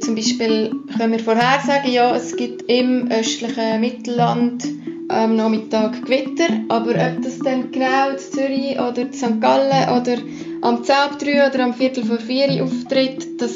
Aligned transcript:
Zum 0.00 0.14
Beispiel 0.14 0.74
können 0.96 1.12
wir 1.12 1.20
vorhersagen, 1.20 1.92
ja, 1.92 2.14
es 2.14 2.36
gibt 2.36 2.70
im 2.70 3.10
östlichen 3.10 3.80
Mittelland 3.80 4.64
am 5.08 5.36
Nachmittag 5.36 6.02
Gewitter, 6.04 6.48
aber 6.68 6.90
ob 6.90 7.22
das 7.22 7.38
dann 7.40 7.70
genau 7.72 8.10
in 8.10 8.18
Zürich 8.18 8.78
oder 8.78 9.02
in 9.02 9.12
St. 9.12 9.40
Gallen 9.40 10.00
oder 10.00 10.16
am 10.62 10.84
10 10.84 10.94
ab 10.94 11.18
3 11.18 11.48
oder 11.48 11.64
am 11.64 11.74
Viertel 11.74 12.04
vor 12.04 12.18
4 12.18 12.62
auftritt, 12.62 13.40
das 13.40 13.52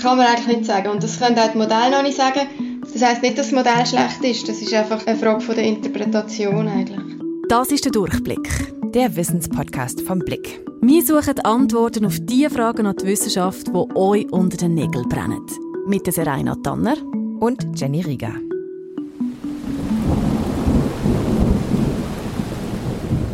kann 0.00 0.18
man 0.18 0.26
eigentlich 0.26 0.58
nicht 0.58 0.66
sagen. 0.66 0.88
Und 0.88 1.02
das 1.02 1.18
können 1.18 1.38
auch 1.38 1.52
die 1.52 1.58
Modelle 1.58 1.90
noch 1.90 2.02
nicht 2.02 2.16
sagen. 2.16 2.80
Das 2.92 3.02
heisst 3.02 3.22
nicht, 3.22 3.38
dass 3.38 3.50
das 3.50 3.54
Modell 3.54 3.86
schlecht 3.86 4.24
ist, 4.24 4.48
das 4.48 4.60
ist 4.60 4.74
einfach 4.74 5.06
eine 5.06 5.16
Frage 5.18 5.54
der 5.54 5.64
Interpretation 5.64 6.68
eigentlich. 6.68 7.16
Das 7.48 7.70
ist 7.70 7.84
der 7.84 7.92
Durchblick, 7.92 8.48
der 8.94 9.14
Wissenspodcast 9.16 10.02
vom 10.02 10.18
Blick. 10.18 10.62
Wir 10.84 11.00
suchen 11.04 11.38
Antworten 11.44 12.04
auf 12.06 12.18
die 12.20 12.48
Fragen 12.50 12.86
an 12.86 12.96
die 12.96 13.06
Wissenschaft, 13.06 13.68
die 13.68 13.96
euch 13.96 14.26
unter 14.32 14.56
den 14.56 14.74
Nägeln 14.74 15.08
brennen. 15.08 15.46
Mit 15.86 16.06
der 16.06 16.12
Serena 16.12 16.56
Tanner 16.56 16.96
und 17.38 17.78
Jenny 17.78 18.00
Rieger. 18.00 18.34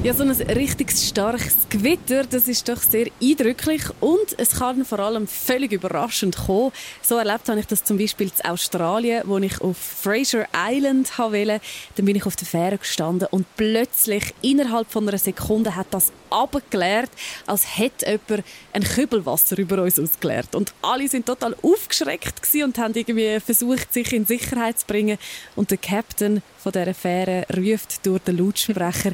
Ja, 0.04 0.14
so 0.14 0.22
ein 0.22 0.30
richtig 0.30 0.92
starkes 0.92 1.56
Gewitter, 1.70 2.22
das 2.22 2.46
ist 2.46 2.68
doch 2.68 2.80
sehr 2.80 3.08
eindrücklich 3.20 3.82
und 3.98 4.38
es 4.38 4.50
kann 4.50 4.84
vor 4.84 5.00
allem 5.00 5.26
völlig 5.26 5.72
überraschend 5.72 6.36
kommen. 6.36 6.70
So 7.02 7.16
erlebt 7.16 7.48
habe 7.48 7.58
ich 7.58 7.66
das 7.66 7.82
zum 7.82 7.98
Beispiel 7.98 8.28
in 8.28 8.48
Australien, 8.48 9.24
wo 9.26 9.38
ich 9.38 9.60
auf 9.60 9.76
Fraser 9.76 10.46
Island 10.54 11.18
wollte. 11.18 11.60
Dann 11.96 12.06
bin 12.06 12.14
ich 12.14 12.26
auf 12.26 12.36
der 12.36 12.46
Fähre 12.46 12.78
gestanden 12.78 13.26
und 13.32 13.44
plötzlich 13.56 14.34
innerhalb 14.40 14.88
von 14.88 15.08
einer 15.08 15.18
Sekunde 15.18 15.74
hat 15.74 15.88
das 15.90 16.12
abgeklärt, 16.30 17.10
als 17.46 17.78
hätte 17.78 18.06
jemand 18.06 18.46
ein 18.72 18.84
Kübel 18.84 19.26
Wasser 19.26 19.58
über 19.58 19.82
uns 19.82 19.98
ausgeleert. 19.98 20.54
Und 20.54 20.74
alle 20.82 21.08
sind 21.08 21.26
total 21.26 21.56
aufgeschreckt 21.62 22.40
und 22.62 22.78
haben 22.78 22.94
irgendwie 22.94 23.40
versucht, 23.40 23.92
sich 23.92 24.12
in 24.12 24.26
Sicherheit 24.26 24.78
zu 24.78 24.86
bringen. 24.86 25.18
Und 25.56 25.70
der 25.70 25.78
Captain 25.78 26.42
von 26.58 26.72
dieser 26.72 26.94
Fähre 26.94 27.46
ruft 27.56 28.04
durch 28.06 28.22
den 28.22 28.38
Lautsprecher, 28.38 29.12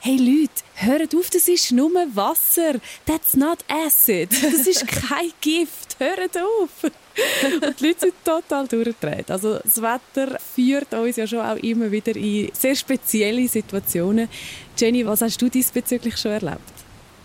hey 0.00 0.16
Leute, 0.26 0.62
hört 0.74 1.14
auf, 1.14 1.30
das 1.30 1.48
ist 1.48 1.72
nur 1.72 1.90
Wasser. 2.14 2.74
That's 3.06 3.34
not 3.34 3.58
acid. 3.68 4.30
Das 4.30 4.66
ist 4.66 4.86
kein 5.08 5.32
Gift. 5.40 5.96
Hört 5.98 6.36
auf. 6.36 6.84
Und 6.84 7.80
die 7.80 7.86
Leute 7.86 8.00
sind 8.00 8.14
total 8.24 8.66
durchgedreht. 8.66 9.30
Also 9.30 9.58
das 9.58 9.80
Wetter 9.80 10.38
führt 10.54 10.92
uns 10.92 11.16
ja 11.16 11.26
schon 11.26 11.40
auch 11.40 11.56
immer 11.56 11.90
wieder 11.90 12.14
in 12.16 12.50
sehr 12.52 12.74
spezielle 12.74 13.48
Situationen. 13.48 14.28
Jenny, 14.76 15.06
was 15.06 15.22
hast 15.22 15.40
du 15.40 15.48
diesbezüglich 15.48 16.16
schon 16.16 16.32
erlebt? 16.32 16.76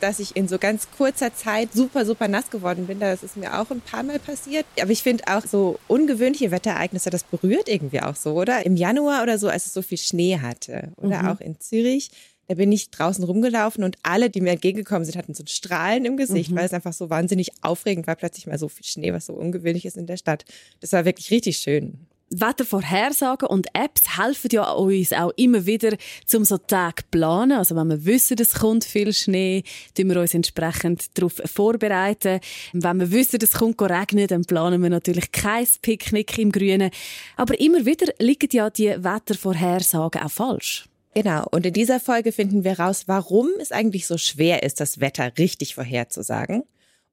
dass 0.01 0.19
ich 0.19 0.35
in 0.35 0.47
so 0.47 0.57
ganz 0.57 0.87
kurzer 0.97 1.33
Zeit 1.33 1.69
super, 1.73 2.05
super 2.05 2.27
nass 2.27 2.49
geworden 2.49 2.87
bin. 2.87 2.99
Das 2.99 3.23
ist 3.23 3.37
mir 3.37 3.59
auch 3.59 3.69
ein 3.71 3.81
paar 3.81 4.03
Mal 4.03 4.19
passiert. 4.19 4.65
Aber 4.81 4.91
ich 4.91 5.03
finde 5.03 5.23
auch 5.27 5.45
so 5.45 5.79
ungewöhnliche 5.87 6.51
Wetterereignisse, 6.51 7.09
das 7.09 7.23
berührt 7.23 7.69
irgendwie 7.69 8.01
auch 8.01 8.15
so, 8.15 8.33
oder? 8.33 8.65
Im 8.65 8.75
Januar 8.75 9.23
oder 9.23 9.37
so, 9.37 9.47
als 9.47 9.67
es 9.67 9.73
so 9.73 9.81
viel 9.81 9.97
Schnee 9.97 10.39
hatte. 10.39 10.89
Oder 10.97 11.23
mhm. 11.23 11.27
auch 11.29 11.39
in 11.39 11.59
Zürich. 11.59 12.11
Da 12.51 12.55
bin 12.55 12.73
ich 12.73 12.89
draußen 12.89 13.23
rumgelaufen 13.23 13.81
und 13.81 13.95
alle, 14.03 14.29
die 14.29 14.41
mir 14.41 14.51
entgegengekommen 14.51 15.05
sind, 15.05 15.15
hatten 15.15 15.33
so 15.33 15.41
ein 15.41 15.47
Strahlen 15.47 16.03
im 16.03 16.17
Gesicht, 16.17 16.51
mhm. 16.51 16.57
weil 16.57 16.65
es 16.65 16.73
einfach 16.73 16.91
so 16.91 17.09
wahnsinnig 17.09 17.49
aufregend 17.61 18.07
war, 18.07 18.17
plötzlich 18.17 18.45
mal 18.45 18.57
so 18.57 18.67
viel 18.67 18.85
Schnee, 18.85 19.13
was 19.13 19.27
so 19.27 19.33
ungewöhnlich 19.33 19.85
ist 19.85 19.95
in 19.95 20.05
der 20.05 20.17
Stadt. 20.17 20.43
Das 20.81 20.91
war 20.91 21.05
wirklich 21.05 21.31
richtig 21.31 21.55
schön. 21.55 22.07
Wettervorhersagen 22.29 23.47
und 23.47 23.67
Apps 23.73 24.17
helfen 24.17 24.49
ja 24.51 24.69
uns 24.69 25.13
auch 25.13 25.31
immer 25.37 25.65
wieder, 25.65 25.95
zum 26.25 26.43
so 26.43 26.57
Tag 26.57 27.09
planen. 27.09 27.53
Also 27.53 27.77
wenn 27.77 27.87
wir 27.87 28.03
wissen, 28.03 28.35
es 28.37 28.55
kommt 28.55 28.83
viel 28.83 29.13
Schnee, 29.13 29.63
tun 29.95 30.09
wir 30.09 30.19
uns 30.19 30.33
entsprechend 30.33 31.17
darauf 31.17 31.41
vorbereiten. 31.45 32.41
Wenn 32.73 32.99
wir 32.99 33.11
wissen, 33.11 33.39
es 33.41 33.53
kommt 33.53 33.81
regnen, 33.81 34.27
dann 34.27 34.43
planen 34.43 34.83
wir 34.83 34.89
natürlich 34.89 35.31
kein 35.31 35.65
Picknick 35.81 36.37
im 36.37 36.51
Grünen. 36.51 36.91
Aber 37.37 37.57
immer 37.61 37.85
wieder 37.85 38.11
liegen 38.19 38.49
ja 38.51 38.69
die 38.69 38.89
Wettervorhersagen 38.89 40.21
auch 40.21 40.31
falsch. 40.31 40.90
Genau. 41.13 41.45
Und 41.51 41.65
in 41.65 41.73
dieser 41.73 41.99
Folge 41.99 42.31
finden 42.31 42.63
wir 42.63 42.79
raus, 42.79 43.03
warum 43.07 43.49
es 43.59 43.71
eigentlich 43.71 44.07
so 44.07 44.17
schwer 44.17 44.63
ist, 44.63 44.79
das 44.79 44.99
Wetter 44.99 45.37
richtig 45.37 45.75
vorherzusagen 45.75 46.63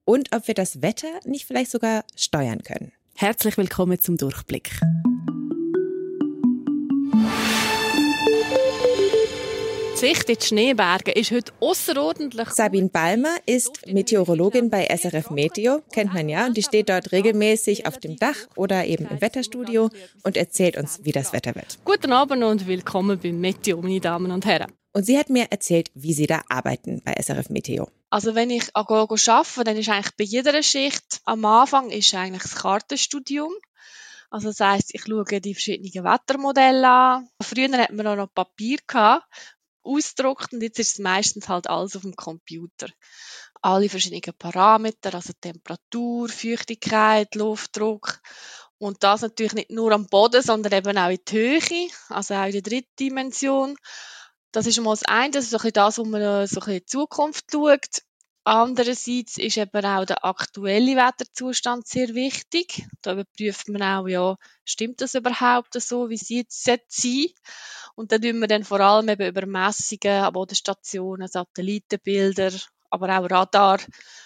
und 0.04 0.34
ob 0.34 0.47
wir 0.47 0.54
das 0.54 0.82
Wetter 0.82 1.09
nicht 1.25 1.47
vielleicht 1.47 1.70
sogar 1.70 2.04
steuern 2.16 2.62
können. 2.62 2.92
Herzlich 3.14 3.56
willkommen 3.56 3.98
zum 3.98 4.16
Durchblick. 4.16 4.70
Sicht 9.98 10.31
in 10.31 10.36
die 10.36 10.47
Schneeberge 10.47 11.10
ist 11.10 11.32
heute 11.32 11.53
außerordentlich. 11.59 12.50
Sabine 12.50 12.88
Balmer 12.88 13.34
ist 13.47 13.84
Meteorologin 13.84 14.70
bei 14.70 14.86
SRF 14.86 15.31
Meteo, 15.31 15.82
kennt 15.91 16.14
man 16.14 16.28
ja, 16.28 16.47
und 16.47 16.56
die 16.56 16.62
steht 16.62 16.88
dort 16.88 17.10
regelmäßig 17.10 17.84
auf 17.84 17.98
dem 17.98 18.16
Dach 18.16 18.36
oder 18.54 18.84
eben 18.84 19.09
im 19.09 19.20
Wetterstudio 19.20 19.91
und 20.22 20.36
erzählt 20.36 20.76
uns, 20.76 21.00
wie 21.03 21.10
das 21.10 21.32
Wetter 21.32 21.56
wird. 21.56 21.81
Guten 21.84 22.12
Abend 22.12 22.44
und 22.44 22.69
willkommen 22.69 23.19
beim 23.19 23.41
Meteo, 23.41 23.82
meine 23.82 23.98
Damen 23.98 24.31
und 24.31 24.47
Herren. 24.47 24.70
Und 24.92 25.03
sie 25.03 25.19
hat 25.19 25.31
mir 25.31 25.48
erzählt, 25.50 25.91
wie 25.94 26.12
sie 26.12 26.28
da 26.28 26.42
arbeiten 26.48 27.03
bei 27.04 27.15
SRF 27.20 27.50
Meteo. 27.50 27.88
Also 28.09 28.36
wenn 28.36 28.50
ich 28.50 28.76
an 28.76 28.84
Gogo 28.84 29.16
arbeite, 29.26 29.65
dann 29.65 29.76
ist 29.76 29.88
eigentlich 29.88 30.16
bei 30.16 30.22
jeder 30.22 30.62
Schicht 30.62 31.22
am 31.25 31.44
Anfang 31.44 31.91
ist 31.91 32.15
eigentlich 32.15 32.42
das 32.42 32.54
Kartenstudium. 32.54 33.50
Also 34.30 34.48
das 34.48 34.60
heisst, 34.60 34.94
ich 34.94 35.03
schaue 35.03 35.25
die 35.25 35.54
verschiedenen 35.54 36.04
Wettermodelle 36.04 36.88
an. 36.88 37.28
Früher 37.42 37.72
hat 37.78 37.92
man 37.92 38.06
auch 38.06 38.16
noch 38.16 38.32
Papier 38.32 38.78
gehabt, 38.86 39.25
ausgedruckt 39.88 40.53
und 40.53 40.62
jetzt 40.62 40.78
ist 40.78 40.93
es 40.93 40.99
meistens 40.99 41.49
halt 41.49 41.69
alles 41.69 41.97
auf 41.97 42.03
dem 42.03 42.15
Computer. 42.15 42.88
Alle 43.62 43.88
verschiedenen 43.88 44.34
Parameter, 44.38 45.15
also 45.15 45.32
Temperatur, 45.41 46.28
Feuchtigkeit, 46.28 47.34
Luftdruck 47.34 48.21
und 48.78 49.03
das 49.03 49.22
natürlich 49.22 49.54
nicht 49.54 49.71
nur 49.71 49.93
am 49.93 50.06
Boden, 50.06 50.43
sondern 50.43 50.72
eben 50.72 50.97
auch 50.97 51.10
in 51.10 51.19
die 51.28 51.37
Höhe, 51.37 51.88
also 52.09 52.34
auch 52.34 52.47
in 52.47 52.53
der 52.53 52.62
dritten 52.62 52.97
Dimension. 52.98 53.77
Das 54.53 54.66
ist 54.66 54.81
mal 54.81 54.93
das 54.93 55.04
eine, 55.04 55.32
das 55.32 55.44
ist 55.44 55.50
so 55.50 55.59
ein 55.59 55.72
das, 55.72 55.98
wo 55.98 56.04
man 56.04 56.47
so 56.47 56.60
ein 56.60 56.69
in 56.69 56.78
die 56.78 56.87
Zukunft 56.87 57.47
schaut. 57.53 58.03
Andererseits 58.48 59.36
ist 59.36 59.59
eben 59.59 59.84
auch 59.84 60.06
der 60.06 60.25
aktuelle 60.25 60.97
Wetterzustand 60.97 61.86
sehr 61.86 62.14
wichtig. 62.14 62.86
Da 63.03 63.12
überprüft 63.12 63.69
man 63.69 63.82
auch, 63.82 64.09
ja, 64.09 64.36
stimmt 64.64 65.03
das 65.03 65.14
überhaupt 65.14 65.75
so, 65.75 66.09
wie 66.09 66.14
es 66.14 66.31
jetzt 66.31 66.64
sein? 67.03 67.26
Und 67.94 68.10
dann 68.10 68.22
tun 68.22 68.38
wir 68.38 68.47
dann 68.47 68.64
vor 68.64 68.81
allem 68.81 69.10
eben 69.10 69.28
über 69.28 69.44
Messungen 69.44 70.25
an 70.25 70.32
Bodenstationen, 70.32 71.28
Satellitenbilder, 71.28 72.53
aber 72.88 73.19
auch 73.19 73.31
Radar 73.31 73.81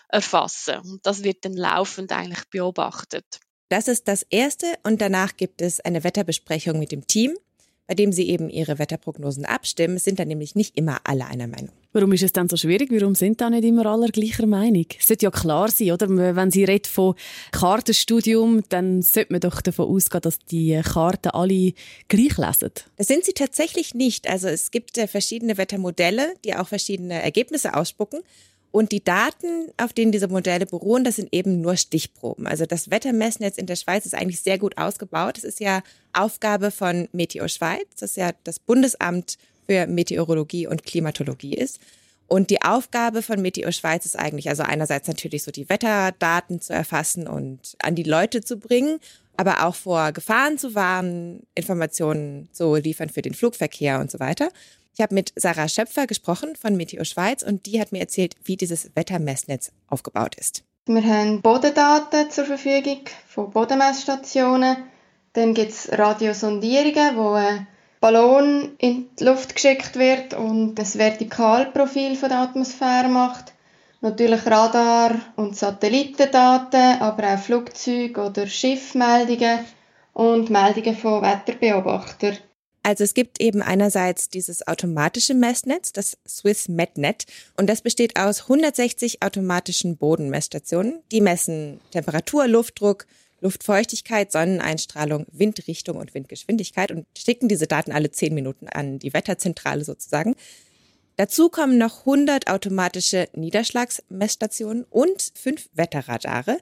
erfassen. 0.07 0.79
Und 0.85 1.05
das 1.05 1.25
wird 1.25 1.45
dann 1.45 1.55
laufend 1.55 2.13
eigentlich 2.13 2.49
beobachtet. 2.49 3.41
Das 3.71 3.89
ist 3.89 4.07
das 4.07 4.23
Erste 4.23 4.67
und 4.85 5.01
danach 5.01 5.37
gibt 5.37 5.61
es 5.61 5.81
eine 5.81 6.05
Wetterbesprechung 6.05 6.79
mit 6.79 6.93
dem 6.93 7.09
Team 7.09 7.37
bei 7.87 7.95
dem 7.95 8.13
sie 8.13 8.29
eben 8.29 8.49
ihre 8.49 8.79
Wetterprognosen 8.79 9.45
abstimmen, 9.45 9.99
sind 9.99 10.19
dann 10.19 10.29
nämlich 10.29 10.55
nicht 10.55 10.77
immer 10.77 11.01
alle 11.05 11.27
einer 11.27 11.47
Meinung. 11.47 11.71
Warum 11.93 12.13
ist 12.13 12.23
es 12.23 12.33
dann 12.33 12.49
so 12.49 12.57
schwierig? 12.57 12.91
Warum 12.91 13.15
sind 13.15 13.41
da 13.41 13.51
nicht 13.51 13.65
immer 13.65 13.85
alle 13.85 14.09
gleicher 14.09 14.47
Meinung? 14.47 14.87
Es 14.99 15.09
sollte 15.09 15.27
ja 15.27 15.31
klar 15.31 15.71
sein, 15.71 15.93
oder? 15.93 16.09
Wenn 16.09 16.51
Sie 16.51 16.65
redet 16.65 16.87
von 16.87 17.15
Kartenstudium, 17.51 18.63
dann 18.71 19.03
sollte 19.03 19.33
man 19.33 19.41
doch 19.41 19.61
davon 19.61 19.89
ausgehen, 19.89 20.23
dass 20.23 20.39
die 20.39 20.81
Karten 20.83 21.31
alle 21.31 21.75
gleich 22.09 22.39
lesen. 22.39 22.71
Das 22.97 23.09
sind 23.09 23.25
sie 23.25 23.35
tatsächlich 23.35 23.95
nicht. 23.95 24.29
Also 24.29 24.49
es 24.49 24.71
gibt 24.71 24.97
verschiedene 24.97 25.59
Wettermodelle, 25.59 26.35
die 26.45 26.57
auch 26.57 26.69
verschiedene 26.69 27.21
Ergebnisse 27.21 27.75
ausspucken. 27.75 28.23
Und 28.73 28.91
die 28.91 29.05
Daten, 29.05 29.71
auf 29.77 29.93
denen 29.93 30.13
diese 30.13 30.29
Modelle 30.29 30.65
beruhen, 30.65 31.05
das 31.05 31.17
sind 31.17 31.29
eben 31.31 31.61
nur 31.61 31.77
Stichproben. 31.77 32.47
Also 32.47 32.65
das 32.65 32.91
Wettermessnetz 32.91 33.59
in 33.59 33.67
der 33.67 33.77
Schweiz 33.77 34.07
ist 34.07 34.15
eigentlich 34.15 34.41
sehr 34.41 34.59
gut 34.59 34.79
ausgebaut. 34.79 35.37
Das 35.37 35.45
ist 35.45 35.61
ja 35.61 35.83
Aufgabe 36.15 36.71
von 36.71 37.07
Meteo 37.13 37.47
Schweiz, 37.49 37.87
das 38.01 38.17
ja 38.17 38.31
das 38.45 38.59
Bundesamt 38.59 39.37
für 39.67 39.87
Meteorologie 39.87 40.67
und 40.67 40.85
Klimatologie 40.85 41.55
ist. 41.55 41.81
Und 42.29 42.49
die 42.49 42.63
Aufgabe 42.63 43.21
von 43.21 43.43
Meteo 43.43 43.71
Schweiz 43.73 44.07
ist 44.07 44.19
eigentlich 44.19 44.49
also 44.49 44.63
einerseits 44.63 45.07
natürlich 45.07 45.43
so 45.43 45.51
die 45.51 45.69
Wetterdaten 45.69 46.63
zu 46.63 46.73
erfassen 46.73 47.29
und 47.29 47.77
an 47.83 47.95
die 47.95 48.05
Leute 48.05 48.41
zu 48.41 48.57
bringen, 48.57 49.01
aber 49.37 49.67
auch 49.67 49.75
vor 49.75 50.13
Gefahren 50.13 50.57
zu 50.57 50.75
warnen, 50.75 51.47
Informationen 51.55 52.49
zu 52.53 52.77
liefern 52.77 53.11
für 53.11 53.21
den 53.21 53.35
Flugverkehr 53.35 54.01
und 54.01 54.11
so 54.11 54.19
weiter. 54.19 54.49
Ich 54.95 55.01
habe 55.01 55.15
mit 55.15 55.33
Sarah 55.37 55.69
Schöpfer 55.69 56.07
gesprochen 56.07 56.55
von 56.55 56.77
Meteo 56.77 57.05
Schweiz 57.05 57.43
und 57.43 57.65
die 57.65 57.81
hat 57.81 57.93
mir 57.93 58.01
erzählt, 58.01 58.35
wie 58.45 58.57
dieses 58.57 58.91
Wettermessnetz 58.95 59.73
aufgebaut 59.89 60.35
ist. 60.35 60.65
Wir 60.87 61.03
haben 61.03 61.41
Bodendaten 61.41 62.31
zur 62.31 62.45
Verfügung 62.45 63.01
von 63.27 63.51
Bodenmessstationen. 63.51 64.77
Dann 65.33 65.55
gibt 65.55 65.71
es 65.71 65.89
Radiosondierungen, 65.91 67.17
wo 67.17 67.31
ein 67.33 67.67
Ballon 68.01 68.73
in 68.79 69.09
die 69.19 69.25
Luft 69.25 69.55
geschickt 69.55 69.97
wird 69.97 70.35
und 70.35 70.75
das 70.75 70.99
Vertikalprofil 70.99 72.17
von 72.17 72.29
der 72.29 72.41
Atmosphäre 72.41 73.09
macht. 73.09 73.53
Natürlich 74.03 74.45
Radar- 74.45 75.21
und 75.37 75.57
Satellitendaten, 75.57 77.01
aber 77.01 77.35
auch 77.35 77.39
Flugzeug- 77.39 78.19
oder 78.19 78.49
Schiffmeldungen 78.49 79.61
und 80.13 80.51
Meldungen 80.51 80.97
von 80.97 81.23
Wetterbeobachtern. 81.23 82.37
Also 82.83 83.05
es 83.05 83.15
gibt 83.15 83.41
eben 83.41 83.63
einerseits 83.63 84.29
dieses 84.29 84.67
automatische 84.67 85.35
Messnetz, 85.35 85.93
das 85.93 86.19
Swiss 86.27 86.69
MetNet, 86.69 87.27
und 87.57 87.69
das 87.69 87.83
besteht 87.83 88.19
aus 88.19 88.43
160 88.43 89.23
automatischen 89.23 89.97
Bodenmessstationen. 89.97 91.01
Die 91.13 91.21
messen 91.21 91.81
Temperatur, 91.93 92.49
Luftdruck, 92.49 93.07
Luftfeuchtigkeit, 93.41 94.33
Sonneneinstrahlung, 94.33 95.27
Windrichtung 95.33 95.97
und 95.97 96.15
Windgeschwindigkeit 96.15 96.91
und 96.91 97.07
schicken 97.17 97.49
diese 97.49 97.67
Daten 97.67 97.93
alle 97.93 98.11
zehn 98.11 98.35
Minuten 98.35 98.69
an 98.69 98.99
die 98.99 99.13
Wetterzentrale 99.13 99.85
sozusagen. 99.85 100.35
Dazu 101.17 101.51
kommen 101.51 101.77
noch 101.77 102.01
100 102.01 102.49
automatische 102.49 103.29
Niederschlagsmessstationen 103.35 104.85
und 104.89 105.33
fünf 105.35 105.69
Wetterradare. 105.75 106.59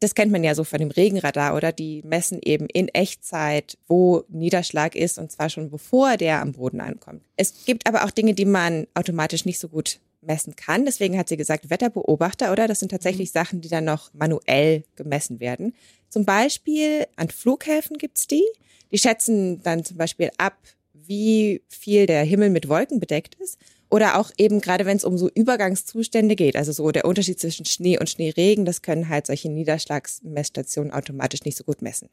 Das 0.00 0.14
kennt 0.14 0.32
man 0.32 0.44
ja 0.44 0.54
so 0.54 0.64
von 0.64 0.78
dem 0.78 0.90
Regenradar, 0.90 1.54
oder? 1.54 1.72
Die 1.72 2.02
messen 2.04 2.40
eben 2.42 2.66
in 2.66 2.88
Echtzeit, 2.88 3.78
wo 3.86 4.24
Niederschlag 4.28 4.96
ist, 4.96 5.18
und 5.18 5.32
zwar 5.32 5.48
schon 5.48 5.70
bevor 5.70 6.16
der 6.16 6.40
am 6.40 6.52
Boden 6.52 6.80
ankommt. 6.80 7.22
Es 7.36 7.64
gibt 7.64 7.86
aber 7.86 8.04
auch 8.04 8.10
Dinge, 8.10 8.34
die 8.34 8.44
man 8.44 8.86
automatisch 8.94 9.44
nicht 9.44 9.58
so 9.58 9.68
gut 9.68 10.00
messen 10.26 10.56
kann. 10.56 10.84
Deswegen 10.84 11.18
hat 11.18 11.28
sie 11.28 11.36
gesagt, 11.36 11.70
Wetterbeobachter, 11.70 12.52
oder? 12.52 12.66
Das 12.66 12.80
sind 12.80 12.90
tatsächlich 12.90 13.30
mhm. 13.30 13.32
Sachen, 13.32 13.60
die 13.60 13.68
dann 13.68 13.84
noch 13.84 14.12
manuell 14.14 14.84
gemessen 14.96 15.40
werden. 15.40 15.74
Zum 16.08 16.24
Beispiel 16.24 17.06
an 17.16 17.28
Flughäfen 17.28 17.98
gibt's 17.98 18.26
die. 18.26 18.44
Die 18.90 18.98
schätzen 18.98 19.62
dann 19.62 19.84
zum 19.84 19.96
Beispiel 19.96 20.30
ab, 20.38 20.56
wie 20.92 21.62
viel 21.68 22.06
der 22.06 22.24
Himmel 22.24 22.50
mit 22.50 22.68
Wolken 22.68 23.00
bedeckt 23.00 23.34
ist. 23.36 23.58
Oder 23.90 24.18
auch 24.18 24.30
eben 24.38 24.60
gerade, 24.60 24.86
wenn 24.86 24.96
es 24.96 25.04
um 25.04 25.18
so 25.18 25.30
Übergangszustände 25.34 26.36
geht, 26.36 26.56
also 26.56 26.72
so 26.72 26.90
der 26.90 27.04
Unterschied 27.04 27.38
zwischen 27.38 27.66
Schnee 27.66 27.98
und 27.98 28.10
Schneeregen, 28.10 28.64
das 28.64 28.82
können 28.82 29.08
halt 29.08 29.26
solche 29.26 29.48
Niederschlagsmessstationen 29.50 30.92
automatisch 30.92 31.44
nicht 31.44 31.56
so 31.56 31.64
gut 31.64 31.82
messen. 31.82 32.08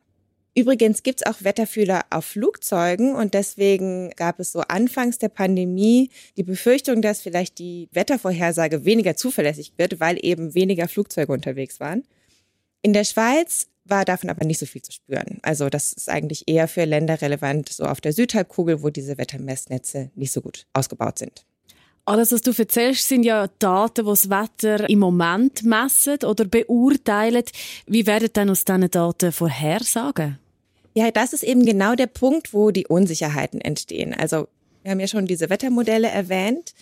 Übrigens 0.53 1.01
gibt's 1.03 1.25
auch 1.25 1.43
Wetterfühler 1.43 2.05
auf 2.09 2.25
Flugzeugen 2.25 3.15
und 3.15 3.33
deswegen 3.33 4.09
gab 4.17 4.39
es 4.39 4.51
so 4.51 4.59
anfangs 4.61 5.17
der 5.17 5.29
Pandemie 5.29 6.09
die 6.35 6.43
Befürchtung, 6.43 7.01
dass 7.01 7.21
vielleicht 7.21 7.57
die 7.57 7.87
Wettervorhersage 7.93 8.83
weniger 8.83 9.15
zuverlässig 9.15 9.73
wird, 9.77 10.01
weil 10.01 10.17
eben 10.21 10.53
weniger 10.53 10.89
Flugzeuge 10.89 11.31
unterwegs 11.31 11.79
waren. 11.79 12.03
In 12.81 12.91
der 12.91 13.05
Schweiz 13.05 13.67
war 13.85 14.03
davon 14.03 14.29
aber 14.29 14.45
nicht 14.45 14.59
so 14.59 14.65
viel 14.65 14.81
zu 14.81 14.91
spüren. 14.91 15.39
Also 15.41 15.69
das 15.69 15.93
ist 15.93 16.09
eigentlich 16.09 16.43
eher 16.47 16.67
für 16.67 16.83
Länder 16.83 17.21
relevant, 17.21 17.69
so 17.69 17.85
auf 17.85 18.01
der 18.01 18.11
Südhalbkugel, 18.11 18.83
wo 18.83 18.89
diese 18.89 19.17
Wettermessnetze 19.17 20.11
nicht 20.15 20.33
so 20.33 20.41
gut 20.41 20.67
ausgebaut 20.73 21.17
sind. 21.17 21.45
Alles, 22.05 22.31
was 22.31 22.41
du 22.41 22.51
erzählst, 22.57 23.07
sind 23.07 23.23
ja 23.23 23.47
Daten, 23.59 24.05
die 24.05 24.09
das 24.09 24.29
Wetter 24.29 24.89
im 24.89 24.99
Moment 24.99 25.63
messen 25.63 26.17
oder 26.25 26.45
beurteilen. 26.45 27.43
Wie 27.85 28.07
werden 28.07 28.29
dann 28.33 28.49
aus 28.49 28.65
diesen 28.65 28.89
Daten 28.89 29.31
Vorhersagen? 29.31 30.39
Ja, 30.93 31.11
das 31.11 31.33
ist 31.33 31.43
eben 31.43 31.65
genau 31.65 31.95
der 31.95 32.07
Punkt, 32.07 32.53
wo 32.53 32.71
die 32.71 32.87
Unsicherheiten 32.87 33.61
entstehen. 33.61 34.13
Also 34.13 34.47
wir 34.83 34.91
haben 34.91 34.99
ja 34.99 35.07
schon 35.07 35.25
diese 35.25 35.49
Wettermodelle 35.49 36.09
erwähnt 36.09 36.73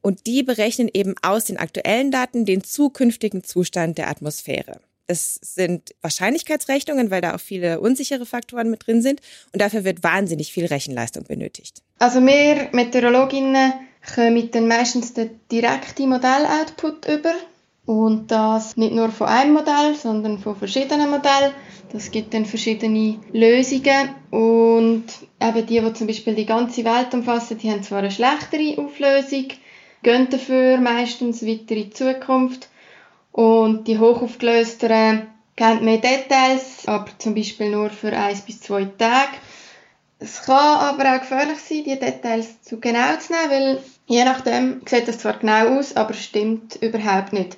und 0.00 0.26
die 0.26 0.42
berechnen 0.42 0.90
eben 0.92 1.14
aus 1.22 1.44
den 1.44 1.58
aktuellen 1.58 2.10
Daten 2.10 2.44
den 2.44 2.64
zukünftigen 2.64 3.44
Zustand 3.44 3.98
der 3.98 4.08
Atmosphäre. 4.08 4.80
Das 5.06 5.34
sind 5.34 5.94
Wahrscheinlichkeitsrechnungen, 6.00 7.10
weil 7.10 7.20
da 7.20 7.34
auch 7.34 7.40
viele 7.40 7.80
unsichere 7.80 8.24
Faktoren 8.24 8.70
mit 8.70 8.86
drin 8.86 9.02
sind 9.02 9.20
und 9.52 9.60
dafür 9.60 9.84
wird 9.84 10.02
wahnsinnig 10.02 10.52
viel 10.52 10.66
Rechenleistung 10.66 11.24
benötigt. 11.24 11.82
Also 11.98 12.20
wir 12.20 12.68
Meteorologinnen 12.72 13.74
kommen 14.14 14.50
dann 14.50 14.68
meistens 14.68 15.14
den 15.14 15.40
direkten 15.50 16.08
Modelloutput 16.08 17.08
über 17.08 17.34
und 17.86 18.30
das 18.30 18.76
nicht 18.76 18.94
nur 18.94 19.10
von 19.10 19.28
einem 19.28 19.54
Modell, 19.54 19.94
sondern 19.94 20.38
von 20.38 20.56
verschiedenen 20.56 21.10
Modellen. 21.10 21.52
Das 21.92 22.10
gibt 22.10 22.32
dann 22.32 22.46
verschiedene 22.46 23.18
Lösungen 23.32 24.10
und 24.30 25.04
eben 25.40 25.66
die, 25.66 25.80
die 25.80 25.92
zum 25.92 26.06
Beispiel 26.06 26.34
die 26.34 26.46
ganze 26.46 26.84
Welt 26.84 27.12
umfassen, 27.12 27.58
die 27.58 27.70
haben 27.70 27.82
zwar 27.82 27.98
eine 27.98 28.10
schlechtere 28.10 28.78
Auflösung, 28.78 29.48
gehen 30.02 30.28
dafür 30.30 30.78
meistens 30.78 31.44
weiter 31.44 31.74
in 31.74 31.84
die 31.84 31.90
Zukunft 31.90 32.68
und 33.32 33.88
die 33.88 33.98
hochaufgelösteren 33.98 35.26
geben 35.56 35.84
mehr 35.84 35.98
Details, 35.98 36.86
aber 36.86 37.06
zum 37.18 37.34
Beispiel 37.34 37.70
nur 37.70 37.90
für 37.90 38.16
eins 38.16 38.40
bis 38.42 38.60
zwei 38.60 38.84
Tage. 38.84 39.32
Es 40.22 40.42
kann 40.42 40.78
aber 40.78 41.16
auch 41.16 41.20
gefährlich 41.20 41.58
sein, 41.58 41.82
die 41.84 41.98
Details 41.98 42.62
zu 42.62 42.78
genau 42.78 43.16
zu 43.18 43.32
nehmen, 43.32 43.50
weil 43.50 43.78
je 44.06 44.24
nachdem 44.24 44.80
sieht 44.86 45.08
das 45.08 45.18
zwar 45.18 45.40
genau 45.40 45.78
aus, 45.78 45.96
aber 45.96 46.14
stimmt 46.14 46.76
überhaupt 46.76 47.32
nicht. 47.32 47.56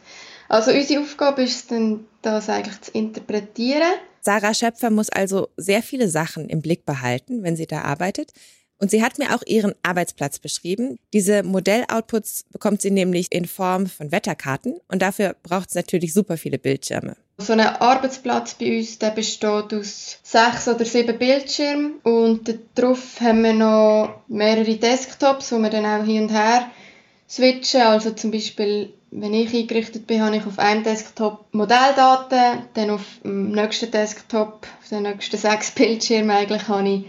Also 0.49 0.71
unsere 0.71 1.03
Aufgabe 1.03 1.43
ist 1.43 1.71
dann, 1.71 2.07
das 2.23 2.49
eigentlich 2.49 2.81
zu 2.81 2.91
interpretieren. 2.93 3.93
Sarah 4.23 4.55
Schöpfer 4.55 4.89
muss 4.89 5.11
also 5.11 5.49
sehr 5.59 5.83
viele 5.83 6.09
Sachen 6.09 6.49
im 6.49 6.63
Blick 6.63 6.87
behalten, 6.87 7.43
wenn 7.43 7.55
sie 7.55 7.67
da 7.67 7.83
arbeitet. 7.83 8.33
Und 8.79 8.91
sie 8.91 9.03
hat 9.03 9.19
mir 9.19 9.35
auch 9.35 9.43
ihren 9.47 9.75
Arbeitsplatz 9.83 10.39
beschrieben. 10.39 10.99
Diese 11.13 11.43
Modelloutputs 11.43 12.47
bekommt 12.51 12.81
sie 12.81 12.91
nämlich 12.91 13.31
in 13.31 13.45
Form 13.45 13.87
von 13.87 14.11
Wetterkarten 14.11 14.81
und 14.89 15.03
dafür 15.03 15.37
braucht 15.43 15.69
es 15.69 15.75
natürlich 15.75 16.15
super 16.15 16.39
viele 16.39 16.59
Bildschirme. 16.59 17.17
So 17.37 17.53
ein 17.53 17.61
Arbeitsplatz 17.61 18.55
bei 18.55 18.79
uns 18.79 18.99
der 18.99 19.11
besteht 19.11 19.75
aus 19.75 20.19
sechs 20.23 20.69
oder 20.69 20.85
sieben 20.85 21.19
Bildschirmen 21.19 21.95
und 22.05 22.55
darauf 22.77 23.21
haben 23.21 23.43
wir 23.43 23.53
noch 23.53 24.21
mehrere 24.29 24.77
Desktops, 24.77 25.51
wo 25.51 25.59
wir 25.59 25.71
dann 25.71 25.85
auch 25.85 26.05
hin 26.05 26.23
und 26.23 26.33
her 26.33 26.71
switchen. 27.29 27.83
Also 27.83 28.13
zum 28.13 28.31
Beispiel, 28.31 28.93
wenn 29.11 29.35
ich 29.35 29.53
eingerichtet 29.53 30.07
bin, 30.07 30.23
habe 30.23 30.37
ich 30.37 30.47
auf 30.47 30.61
einem 30.61 30.85
Desktop 30.85 31.47
Modelldaten, 31.53 32.67
dann 32.75 32.91
auf 32.91 33.05
dem 33.25 33.51
nächsten 33.51 33.91
Desktop, 33.91 34.67
auf 34.81 34.89
den 34.89 35.03
nächsten 35.03 35.37
sechs 35.37 35.73
Bildschirmen 35.73 36.31
eigentlich, 36.31 36.69
habe 36.69 36.89
ich 36.89 37.05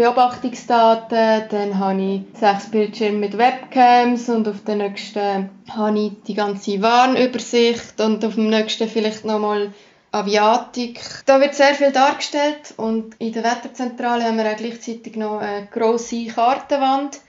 Beobachtungsdaten, 0.00 1.44
dann 1.50 1.78
habe 1.78 2.00
ich 2.00 2.22
sechs 2.32 2.70
Bildschirme 2.70 3.18
mit 3.18 3.36
Webcams 3.36 4.30
und 4.30 4.48
auf 4.48 4.64
den 4.64 4.78
nächsten 4.78 5.50
habe 5.68 5.98
ich 5.98 6.12
die 6.26 6.32
ganze 6.32 6.80
Warnübersicht 6.80 8.00
und 8.00 8.24
auf 8.24 8.36
dem 8.36 8.48
nächsten 8.48 8.88
vielleicht 8.88 9.26
nochmal 9.26 9.74
Aviatik. 10.10 11.02
Da 11.26 11.38
wird 11.38 11.54
sehr 11.54 11.74
viel 11.74 11.92
dargestellt 11.92 12.72
und 12.78 13.14
in 13.18 13.34
der 13.34 13.44
Wetterzentrale 13.44 14.24
haben 14.24 14.38
wir 14.38 14.50
auch 14.50 14.56
gleichzeitig 14.56 15.16
noch 15.16 15.40
eine 15.40 15.66
grosse 15.66 16.28
Kartenwand, 16.28 17.20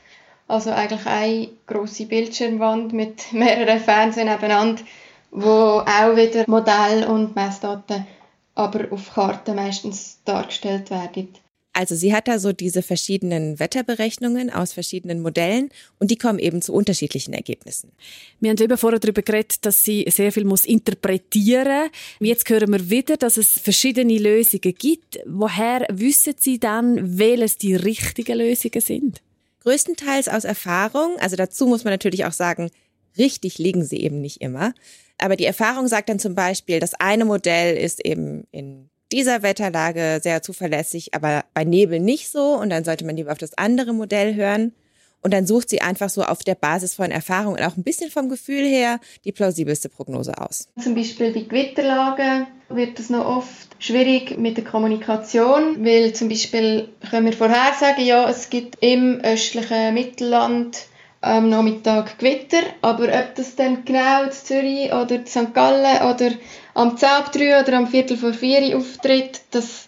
also 0.48 0.72
eigentlich 0.72 1.06
eine 1.06 1.50
grosse 1.68 2.06
Bildschirmwand 2.06 2.94
mit 2.94 3.22
mehreren 3.34 3.82
Fernsehen 3.82 4.30
nebeneinander, 4.30 4.82
wo 5.32 5.50
auch 5.80 6.16
wieder 6.16 6.46
Modell- 6.48 7.06
und 7.06 7.36
Messdaten 7.36 8.08
aber 8.56 8.94
auf 8.94 9.14
Karten 9.14 9.58
meistens 9.58 10.22
dargestellt 10.24 10.90
werden. 10.90 11.34
Also 11.74 11.96
sie 11.96 12.14
hat 12.14 12.28
da 12.28 12.38
so 12.38 12.52
diese 12.52 12.82
verschiedenen 12.82 13.60
Wetterberechnungen 13.60 14.50
aus 14.50 14.74
verschiedenen 14.74 15.22
Modellen 15.22 15.70
und 16.00 16.12
die 16.12 16.18
kommen 16.18 16.38
eben 16.38 16.62
zu 16.62 16.74
unterschiedlichen 16.74 17.34
Ergebnissen. 17.34 17.94
Wir 18.42 18.50
haben 18.50 18.62
eben 18.62 18.78
vorher 18.78 19.00
darüber 19.00 19.22
geredet, 19.22 19.66
dass 19.66 19.84
sie 19.84 20.06
sehr 20.10 20.34
viel 20.34 20.44
muss 20.44 20.66
interpretieren 20.66 21.90
muss. 22.20 22.28
Jetzt 22.28 22.50
hören 22.50 22.72
wir 22.72 22.90
wieder, 22.90 23.16
dass 23.16 23.38
es 23.38 23.60
verschiedene 23.60 24.18
Lösungen 24.18 24.76
gibt. 24.78 25.20
Woher 25.26 25.88
wissen 25.90 26.34
Sie 26.38 26.60
dann, 26.60 27.18
welches 27.18 27.58
die 27.58 27.76
richtigen 27.76 28.38
Lösungen 28.38 28.82
sind? 28.82 29.22
Größtenteils 29.62 30.28
aus 30.28 30.44
Erfahrung. 30.44 31.18
Also 31.20 31.38
dazu 31.38 31.68
muss 31.68 31.86
man 31.86 31.94
natürlich 31.94 32.26
auch 32.26 32.34
sagen, 32.34 32.70
richtig 33.18 33.60
liegen 33.60 33.86
sie 33.86 34.02
eben 34.02 34.20
nicht 34.20 34.42
immer. 34.42 34.74
Aber 35.18 35.36
die 35.36 35.46
Erfahrung 35.46 35.88
sagt 35.88 36.10
dann 36.10 36.20
zum 36.20 36.36
Beispiel, 36.36 36.80
das 36.80 36.96
eine 36.96 37.26
Modell 37.26 37.78
ist 37.78 38.04
eben 38.04 38.46
in 38.52 38.91
dieser 39.12 39.44
Wetterlage 39.44 40.20
sehr 40.22 40.42
zuverlässig, 40.42 41.14
aber 41.14 41.44
bei 41.54 41.64
Nebel 41.64 42.00
nicht 42.00 42.30
so. 42.30 42.56
Und 42.56 42.70
dann 42.70 42.84
sollte 42.84 43.06
man 43.06 43.16
lieber 43.16 43.32
auf 43.32 43.38
das 43.38 43.58
andere 43.58 43.94
Modell 43.94 44.36
hören. 44.36 44.74
Und 45.24 45.34
dann 45.34 45.46
sucht 45.46 45.70
sie 45.70 45.82
einfach 45.82 46.10
so 46.10 46.24
auf 46.24 46.40
der 46.40 46.56
Basis 46.56 46.96
von 46.96 47.12
Erfahrung 47.12 47.54
und 47.54 47.62
auch 47.62 47.78
ein 47.78 47.84
bisschen 47.84 48.10
vom 48.10 48.28
Gefühl 48.28 48.66
her 48.66 49.00
die 49.24 49.32
plausibelste 49.32 49.88
Prognose 49.88 50.36
aus. 50.40 50.68
Zum 50.82 50.96
Beispiel 50.96 51.32
bei 51.32 51.42
Gewitterlagen 51.42 52.48
wird 52.70 53.00
es 53.00 53.12
noch 53.12 53.26
oft 53.26 53.68
schwierig 53.78 54.38
mit 54.40 54.58
der 54.58 54.64
Kommunikation, 54.64 55.86
weil 55.86 56.14
zum 56.14 56.28
Beispiel 56.28 56.90
können 57.10 57.28
wir 57.28 57.34
vorhersagen, 57.34 58.04
ja, 58.04 58.28
es 58.30 58.50
gibt 58.50 58.78
im 58.82 59.22
östlichen 59.22 59.94
Mittelland 59.94 60.86
am 61.22 61.50
Nachmittag 61.50 62.18
Gewitter, 62.18 62.64
aber 62.82 63.04
ob 63.04 63.36
das 63.36 63.56
dann 63.56 63.86
genau 63.86 64.24
in 64.24 64.32
Zürich 64.32 64.92
oder 64.92 65.12
in 65.12 65.28
St. 65.28 65.54
Gallen 65.54 66.02
oder 66.12 66.32
am 66.74 66.98
10 66.98 67.10
ab 67.10 67.32
3 67.32 67.62
oder 67.62 67.78
am 67.78 67.88
Viertel 67.88 68.18
vor 68.18 68.34
4 68.34 68.78
auftritt, 68.78 69.42
das 69.52 69.88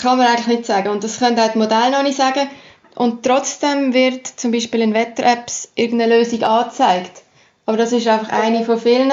kann 0.00 0.18
man 0.18 0.26
eigentlich 0.26 0.46
nicht 0.46 0.66
sagen. 0.66 0.88
Und 0.88 1.04
das 1.04 1.18
können 1.18 1.38
auch 1.38 1.52
die 1.52 1.58
Modelle 1.58 1.90
noch 1.90 2.02
nicht 2.02 2.16
sagen. 2.16 2.48
Und 2.94 3.24
trotzdem 3.24 3.94
wird 3.94 4.26
zum 4.26 4.52
Beispiel 4.52 4.80
in 4.80 4.94
Wetter-Apps 4.94 5.72
irgendeine 5.74 6.18
Lösung 6.18 6.42
angezeigt. 6.42 7.22
Aber 7.66 7.76
das 7.76 7.92
ist 7.92 8.06
einfach 8.08 8.30
eine 8.30 8.64
von 8.64 8.78
vielen. 8.78 9.12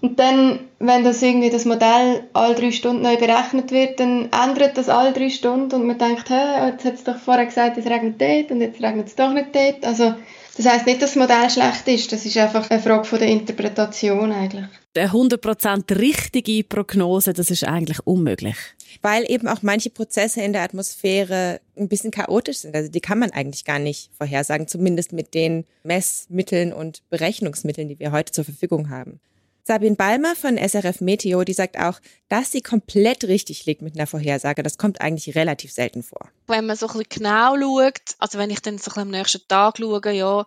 Und 0.00 0.18
dann, 0.18 0.60
wenn 0.78 1.04
das 1.04 1.20
irgendwie 1.20 1.50
das 1.50 1.64
Modell 1.64 2.24
alle 2.32 2.54
drei 2.54 2.70
Stunden 2.70 3.02
neu 3.02 3.16
berechnet 3.16 3.72
wird, 3.72 4.00
dann 4.00 4.30
ändert 4.32 4.78
das 4.78 4.88
alle 4.88 5.12
drei 5.12 5.30
Stunden 5.30 5.74
und 5.74 5.86
man 5.86 5.98
denkt, 5.98 6.30
hä, 6.30 6.68
jetzt 6.70 6.84
hat 6.84 6.94
es 6.94 7.04
doch 7.04 7.16
vorher 7.16 7.46
gesagt, 7.46 7.76
es 7.76 7.86
regnet 7.86 8.20
dort 8.20 8.50
und 8.50 8.60
jetzt 8.60 8.82
regnet 8.82 9.08
es 9.08 9.16
doch 9.16 9.32
nicht 9.32 9.54
dort. 9.54 9.84
Also 9.84 10.14
das 10.62 10.72
heißt 10.74 10.86
nicht, 10.86 11.00
dass 11.00 11.14
das 11.14 11.16
Modell 11.16 11.48
schlecht 11.48 11.88
ist, 11.88 12.12
das 12.12 12.26
ist 12.26 12.36
einfach 12.36 12.68
eine 12.70 12.82
Frage 12.82 13.04
von 13.04 13.18
der 13.18 13.28
Interpretation 13.28 14.30
eigentlich. 14.30 14.66
Eine 14.94 15.10
100% 15.10 15.98
richtige 15.98 16.64
Prognose, 16.64 17.32
das 17.32 17.50
ist 17.50 17.64
eigentlich 17.64 18.06
unmöglich. 18.06 18.56
Weil 19.00 19.24
eben 19.30 19.48
auch 19.48 19.62
manche 19.62 19.88
Prozesse 19.88 20.42
in 20.42 20.52
der 20.52 20.62
Atmosphäre 20.62 21.60
ein 21.78 21.88
bisschen 21.88 22.10
chaotisch 22.10 22.58
sind. 22.58 22.74
Also 22.74 22.90
die 22.90 23.00
kann 23.00 23.18
man 23.18 23.30
eigentlich 23.30 23.64
gar 23.64 23.78
nicht 23.78 24.10
vorhersagen, 24.18 24.68
zumindest 24.68 25.12
mit 25.12 25.32
den 25.32 25.64
Messmitteln 25.84 26.72
und 26.74 27.08
Berechnungsmitteln, 27.08 27.88
die 27.88 27.98
wir 27.98 28.12
heute 28.12 28.32
zur 28.32 28.44
Verfügung 28.44 28.90
haben. 28.90 29.20
Sabine 29.64 29.96
Balmer 29.96 30.34
von 30.34 30.56
SRF 30.56 31.00
Meteo, 31.00 31.44
die 31.44 31.52
sagt 31.52 31.78
auch, 31.78 32.00
dass 32.28 32.52
sie 32.52 32.62
komplett 32.62 33.24
richtig 33.24 33.66
liegt 33.66 33.82
mit 33.82 33.94
einer 33.94 34.06
Vorhersage. 34.06 34.62
Das 34.62 34.78
kommt 34.78 35.00
eigentlich 35.00 35.34
relativ 35.34 35.72
selten 35.72 36.02
vor. 36.02 36.28
Wenn 36.46 36.66
man 36.66 36.76
so 36.76 36.86
ein 36.86 36.98
bisschen 36.98 37.24
genau 37.24 37.56
schaut, 37.58 38.16
also 38.18 38.38
wenn 38.38 38.50
ich 38.50 38.60
dann 38.60 38.78
so 38.78 38.90
ein 38.90 38.94
bisschen 38.94 39.02
am 39.02 39.10
nächsten 39.10 39.48
Tag 39.48 39.78
schaue, 39.78 40.12
ja, 40.12 40.46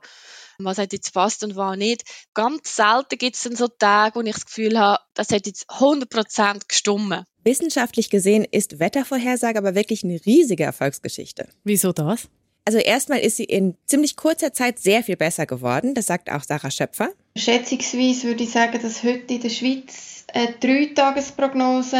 was 0.59 0.77
hat 0.77 0.93
jetzt 0.93 1.13
passt 1.13 1.43
und 1.43 1.55
was 1.55 1.77
nicht. 1.77 2.03
Ganz 2.33 2.75
selten 2.75 3.17
gibt 3.17 3.35
es 3.35 3.43
dann 3.43 3.55
so 3.55 3.67
Tage, 3.67 4.15
wo 4.15 4.21
ich 4.21 4.33
das 4.33 4.45
Gefühl 4.45 4.79
habe, 4.79 5.01
das 5.13 5.29
hat 5.29 5.45
jetzt 5.45 5.69
100% 5.69 6.67
gestummen. 6.67 7.25
Wissenschaftlich 7.43 8.09
gesehen 8.09 8.45
ist 8.49 8.79
Wettervorhersage 8.79 9.57
aber 9.57 9.75
wirklich 9.75 10.03
eine 10.03 10.19
riesige 10.25 10.63
Erfolgsgeschichte. 10.63 11.49
Wieso 11.63 11.91
das? 11.91 12.29
Also 12.65 12.77
erstmal 12.77 13.19
ist 13.19 13.37
sie 13.37 13.43
in 13.43 13.75
ziemlich 13.85 14.15
kurzer 14.15 14.53
Zeit 14.53 14.79
sehr 14.79 15.03
viel 15.03 15.17
besser 15.17 15.45
geworden. 15.45 15.95
Das 15.95 16.07
sagt 16.07 16.31
auch 16.31 16.43
Sarah 16.43 16.71
Schöpfer. 16.71 17.09
Schätzungsweise 17.35 18.27
würde 18.27 18.43
ich 18.43 18.51
sagen, 18.51 18.79
dass 18.81 19.03
heute 19.03 19.33
in 19.33 19.41
der 19.41 19.49
Schweiz 19.49 20.25
eine 20.33 20.53
Dreitagesprognose 20.59 21.97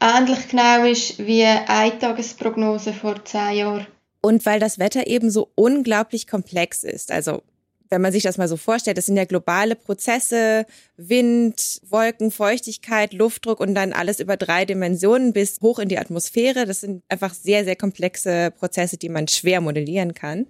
ähnlich 0.00 0.48
genau 0.48 0.84
ist 0.84 1.18
wie 1.18 1.44
eine 1.44 1.68
Eintagesprognose 1.68 2.92
vor 2.92 3.24
zehn 3.24 3.56
Jahren. 3.56 3.86
Und 4.20 4.46
weil 4.46 4.60
das 4.60 4.78
Wetter 4.78 5.06
eben 5.06 5.30
so 5.30 5.50
unglaublich 5.54 6.26
komplex 6.26 6.84
ist, 6.84 7.10
also 7.10 7.42
wenn 7.90 8.00
man 8.00 8.12
sich 8.12 8.22
das 8.22 8.38
mal 8.38 8.48
so 8.48 8.56
vorstellt, 8.56 8.98
das 8.98 9.06
sind 9.06 9.16
ja 9.16 9.24
globale 9.24 9.76
Prozesse, 9.76 10.66
Wind, 10.96 11.80
Wolken, 11.88 12.30
Feuchtigkeit, 12.30 13.12
Luftdruck 13.12 13.60
und 13.60 13.74
dann 13.74 13.92
alles 13.92 14.20
über 14.20 14.36
drei 14.36 14.64
Dimensionen 14.64 15.32
bis 15.32 15.60
hoch 15.60 15.78
in 15.78 15.88
die 15.88 15.98
Atmosphäre. 15.98 16.66
Das 16.66 16.80
sind 16.80 17.02
einfach 17.08 17.34
sehr, 17.34 17.64
sehr 17.64 17.76
komplexe 17.76 18.50
Prozesse, 18.50 18.96
die 18.96 19.08
man 19.08 19.28
schwer 19.28 19.60
modellieren 19.60 20.14
kann. 20.14 20.46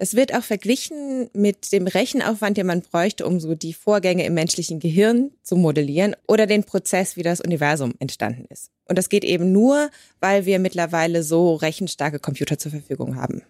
Das 0.00 0.16
wird 0.16 0.34
auch 0.34 0.42
verglichen 0.42 1.28
mit 1.34 1.72
dem 1.72 1.86
Rechenaufwand, 1.86 2.56
den 2.56 2.66
man 2.66 2.80
bräuchte, 2.80 3.26
um 3.26 3.38
so 3.38 3.54
die 3.54 3.74
Vorgänge 3.74 4.24
im 4.24 4.32
menschlichen 4.32 4.80
Gehirn 4.80 5.30
zu 5.42 5.56
modellieren 5.56 6.16
oder 6.26 6.46
den 6.46 6.64
Prozess, 6.64 7.16
wie 7.16 7.22
das 7.22 7.42
Universum 7.42 7.92
entstanden 7.98 8.46
ist. 8.48 8.70
Und 8.88 8.96
das 8.96 9.10
geht 9.10 9.24
eben 9.24 9.52
nur, 9.52 9.90
weil 10.18 10.46
wir 10.46 10.58
mittlerweile 10.58 11.22
so 11.22 11.54
rechenstarke 11.54 12.18
Computer 12.18 12.58
zur 12.58 12.70
Verfügung 12.70 13.16
haben. 13.16 13.42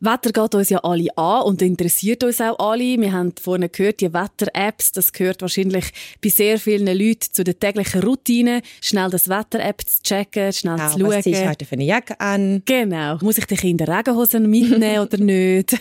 Wetter 0.00 0.32
geht 0.32 0.54
uns 0.54 0.68
ja 0.70 0.78
alle 0.78 1.16
an 1.16 1.42
und 1.44 1.62
interessiert 1.62 2.24
uns 2.24 2.40
auch 2.40 2.58
alle. 2.58 3.00
Wir 3.00 3.12
haben 3.12 3.32
vorhin 3.40 3.68
gehört, 3.70 4.00
die 4.00 4.12
Wetter-Apps, 4.12 4.92
das 4.92 5.12
gehört 5.12 5.40
wahrscheinlich 5.42 5.86
bei 6.22 6.28
sehr 6.28 6.58
vielen 6.58 6.86
Leuten 6.86 7.32
zu 7.32 7.44
der 7.44 7.58
täglichen 7.58 8.02
Routine. 8.02 8.62
Schnell 8.80 9.10
das 9.10 9.28
Wetter-App 9.28 9.82
zu 9.86 10.02
checken, 10.02 10.52
schnell 10.52 10.80
Auch, 10.80 10.92
zu 10.92 11.00
schauen. 11.00 11.10
was 11.10 11.24
ziehe 11.24 11.42
ich 11.42 11.48
heute 11.48 11.64
für 11.64 11.74
eine 11.74 11.84
Jacke 11.84 12.18
an? 12.20 12.62
Genau. 12.64 13.18
Muss 13.22 13.38
ich 13.38 13.46
die 13.46 13.56
Kinder 13.56 13.88
Regenhosen 13.88 14.50
mitnehmen 14.50 14.98
oder 15.06 15.18
nicht? 15.18 15.76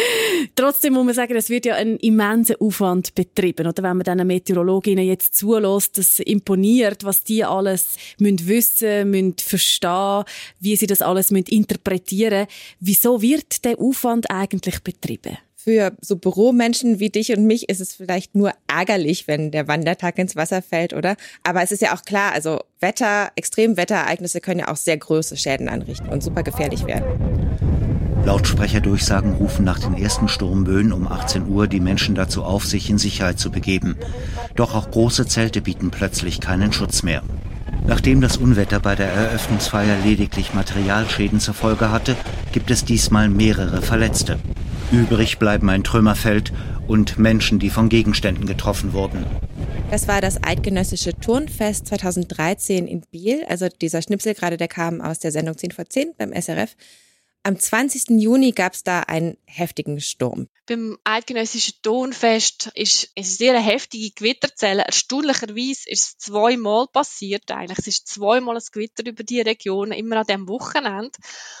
Trotzdem 0.54 0.94
muss 0.94 1.04
man 1.04 1.14
sagen, 1.14 1.36
es 1.36 1.50
wird 1.50 1.66
ja 1.66 1.74
ein 1.74 1.96
immenser 1.96 2.54
Aufwand 2.60 3.14
betrieben. 3.14 3.66
Oder 3.66 3.82
wenn 3.82 3.96
man 3.98 4.04
diesen 4.04 4.26
Meteorologinnen 4.26 5.04
jetzt 5.04 5.36
zulässt, 5.36 5.98
das 5.98 6.20
imponiert, 6.20 7.04
was 7.04 7.24
die 7.24 7.44
alles 7.44 7.96
müssen 8.18 8.46
wissen, 8.46 9.10
müssen 9.10 9.34
verstehen, 9.38 10.24
wie 10.60 10.76
sie 10.76 10.86
das 10.86 11.02
alles 11.02 11.30
müssen 11.30 11.46
interpretieren. 11.48 12.46
Wieso 12.80 13.20
wird 13.20 13.55
der 13.64 13.78
Aufwand 13.80 14.30
eigentlich 14.30 14.82
betrieben? 14.82 15.38
Für 15.54 15.92
so 16.00 16.16
Büromenschen 16.16 17.00
wie 17.00 17.10
dich 17.10 17.36
und 17.36 17.44
mich 17.44 17.68
ist 17.68 17.80
es 17.80 17.92
vielleicht 17.92 18.34
nur 18.36 18.52
ärgerlich, 18.68 19.26
wenn 19.26 19.50
der 19.50 19.66
Wandertag 19.66 20.18
ins 20.18 20.36
Wasser 20.36 20.62
fällt, 20.62 20.92
oder? 20.92 21.16
Aber 21.42 21.62
es 21.62 21.72
ist 21.72 21.82
ja 21.82 21.94
auch 21.94 22.02
klar, 22.02 22.32
also 22.32 22.60
Wetter, 22.80 23.32
Extremwetterereignisse 23.34 24.40
können 24.40 24.60
ja 24.60 24.68
auch 24.68 24.76
sehr 24.76 24.96
große 24.96 25.36
Schäden 25.36 25.68
anrichten 25.68 26.08
und 26.08 26.22
super 26.22 26.44
gefährlich 26.44 26.86
werden. 26.86 27.04
Lautsprecherdurchsagen 28.26 29.34
rufen 29.34 29.64
nach 29.64 29.78
den 29.78 29.94
ersten 29.94 30.28
Sturmböen 30.28 30.92
um 30.92 31.06
18 31.06 31.48
Uhr 31.48 31.68
die 31.68 31.78
Menschen 31.78 32.16
dazu 32.16 32.42
auf, 32.42 32.66
sich 32.66 32.90
in 32.90 32.98
Sicherheit 32.98 33.38
zu 33.38 33.52
begeben. 33.52 33.96
Doch 34.56 34.74
auch 34.74 34.90
große 34.90 35.26
Zelte 35.26 35.60
bieten 35.60 35.92
plötzlich 35.92 36.40
keinen 36.40 36.72
Schutz 36.72 37.04
mehr. 37.04 37.22
Nachdem 37.86 38.20
das 38.20 38.36
Unwetter 38.36 38.80
bei 38.80 38.94
der 38.94 39.10
Eröffnungsfeier 39.10 39.98
lediglich 40.04 40.54
Materialschäden 40.54 41.40
zur 41.40 41.54
Folge 41.54 41.90
hatte, 41.90 42.16
gibt 42.52 42.70
es 42.70 42.84
diesmal 42.84 43.28
mehrere 43.28 43.82
Verletzte. 43.82 44.38
Übrig 44.92 45.38
bleiben 45.38 45.68
ein 45.68 45.84
Trümmerfeld 45.84 46.52
und 46.86 47.18
Menschen, 47.18 47.58
die 47.58 47.70
von 47.70 47.88
Gegenständen 47.88 48.46
getroffen 48.46 48.92
wurden. 48.92 49.26
Das 49.90 50.08
war 50.08 50.20
das 50.20 50.42
Eidgenössische 50.42 51.14
Turnfest 51.14 51.86
2013 51.86 52.86
in 52.86 53.02
Biel. 53.10 53.44
Also 53.48 53.68
dieser 53.68 54.02
Schnipsel 54.02 54.34
gerade, 54.34 54.56
der 54.56 54.68
kam 54.68 55.00
aus 55.00 55.18
der 55.18 55.32
Sendung 55.32 55.56
10 55.56 55.70
vor 55.70 55.86
10 55.88 56.14
beim 56.18 56.32
SRF. 56.32 56.76
Am 57.46 57.56
20. 57.60 58.20
Juni 58.20 58.50
gab 58.50 58.72
es 58.72 58.82
da 58.82 59.02
einen 59.02 59.38
heftigen 59.44 60.00
Sturm. 60.00 60.48
Beim 60.66 60.98
Eidgenössischen 61.04 61.74
Tonfest 61.80 62.72
ist 62.74 63.12
eine 63.14 63.24
sehr 63.24 63.56
heftige 63.60 64.10
Gewitterzelle. 64.10 64.82
Erstaunlicherweise 64.82 65.88
ist 65.88 66.06
es 66.06 66.18
zweimal 66.18 66.88
passiert 66.88 67.48
eigentlich. 67.52 67.78
Es 67.78 67.86
ist 67.86 68.08
zweimal 68.08 68.56
ein 68.56 68.62
Gewitter 68.72 69.06
über 69.06 69.22
die 69.22 69.42
Region, 69.42 69.92
immer 69.92 70.16
an 70.16 70.26
diesem 70.26 70.48
Wochenende. 70.48 71.16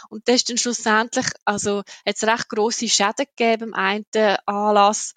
Und 0.08 0.26
das 0.26 0.34
ist 0.34 0.50
dann 0.50 0.58
schlussendlich, 0.58 1.26
also 1.44 1.84
hat 2.04 2.16
es 2.16 2.24
recht 2.24 2.48
grosse 2.48 2.88
Schäden 2.88 3.26
gegeben 3.36 3.70
beim 3.70 3.74
einen 3.74 4.38
Anlass. 4.44 5.14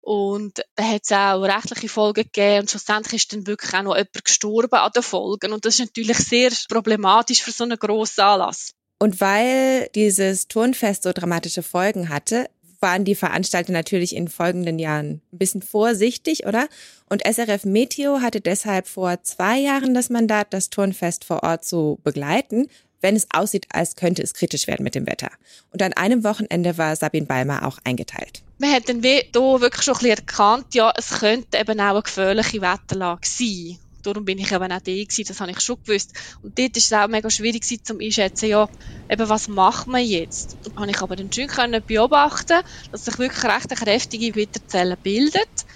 Und 0.00 0.64
da 0.74 0.82
hat 0.82 1.02
es 1.04 1.12
auch 1.12 1.42
rechtliche 1.42 1.88
Folgen 1.88 2.24
gegeben 2.24 2.62
und 2.62 2.70
schlussendlich 2.70 3.22
ist 3.22 3.32
dann 3.32 3.46
wirklich 3.46 3.72
auch 3.72 3.82
noch 3.82 3.94
jemand 3.94 4.24
gestorben 4.24 4.80
an 4.80 4.90
den 4.92 5.02
Folgen. 5.04 5.52
Und 5.52 5.64
das 5.64 5.74
ist 5.74 5.86
natürlich 5.86 6.18
sehr 6.18 6.50
problematisch 6.68 7.40
für 7.40 7.52
so 7.52 7.62
einen 7.62 7.78
grossen 7.78 8.22
Anlass. 8.22 8.74
Und 8.98 9.20
weil 9.20 9.88
dieses 9.94 10.48
Turnfest 10.48 11.04
so 11.04 11.12
dramatische 11.12 11.62
Folgen 11.62 12.08
hatte, 12.08 12.48
waren 12.80 13.04
die 13.04 13.14
Veranstalter 13.14 13.72
natürlich 13.72 14.14
in 14.14 14.28
folgenden 14.28 14.78
Jahren 14.78 15.20
ein 15.32 15.38
bisschen 15.38 15.62
vorsichtig, 15.62 16.46
oder? 16.46 16.68
Und 17.08 17.22
SRF 17.26 17.64
Meteo 17.64 18.20
hatte 18.20 18.40
deshalb 18.40 18.86
vor 18.86 19.22
zwei 19.22 19.58
Jahren 19.58 19.94
das 19.94 20.10
Mandat, 20.10 20.52
das 20.52 20.70
Turnfest 20.70 21.24
vor 21.24 21.42
Ort 21.42 21.64
zu 21.64 21.98
begleiten, 22.04 22.68
wenn 23.00 23.16
es 23.16 23.26
aussieht, 23.32 23.66
als 23.70 23.96
könnte 23.96 24.22
es 24.22 24.34
kritisch 24.34 24.66
werden 24.66 24.82
mit 24.82 24.94
dem 24.94 25.06
Wetter. 25.06 25.30
Und 25.70 25.82
an 25.82 25.92
einem 25.92 26.24
Wochenende 26.24 26.78
war 26.78 26.96
Sabine 26.96 27.26
Balmer 27.26 27.66
auch 27.66 27.78
eingeteilt. 27.84 28.42
Man 28.58 28.72
hat 28.72 28.88
dann 28.88 29.02
wirklich 29.02 29.82
schon 29.82 29.94
ein 29.94 29.98
bisschen 29.98 30.18
erkannt, 30.18 30.74
ja, 30.74 30.92
es 30.96 31.10
könnte 31.10 31.58
eben 31.58 31.80
auch 31.80 31.90
eine 31.90 32.02
gefährliche 32.02 32.60
Wetterlage 32.60 33.28
sein. 33.28 33.78
Darum 34.08 34.24
bin 34.24 34.38
ich 34.38 34.50
eben 34.52 34.64
auch 34.64 34.68
da 34.68 34.78
gewesen, 34.78 35.24
das 35.26 35.40
habe 35.40 35.50
ich 35.50 35.60
schon 35.60 35.76
gewusst. 35.84 36.12
Und 36.40 36.58
dort 36.58 36.76
ist 36.78 36.86
es 36.86 36.92
auch 36.92 37.08
mega 37.08 37.28
schwierig 37.28 37.62
gewesen, 37.62 37.84
zum 37.84 38.00
einschätzen, 38.00 38.48
ja, 38.48 38.66
eben, 39.10 39.28
was 39.28 39.48
macht 39.48 39.86
man 39.86 40.02
jetzt? 40.02 40.56
Da 40.62 40.70
habe 40.80 40.90
ich 40.90 41.02
aber 41.02 41.14
dann 41.14 41.30
schön 41.30 41.48
können 41.48 41.82
beobachten, 41.86 42.60
dass 42.90 43.04
sich 43.04 43.18
wirklich 43.18 43.44
recht 43.44 43.70
eine 43.70 43.78
kräftige 43.78 44.34
Witterzelle 44.34 44.96
bildet. 44.96 45.66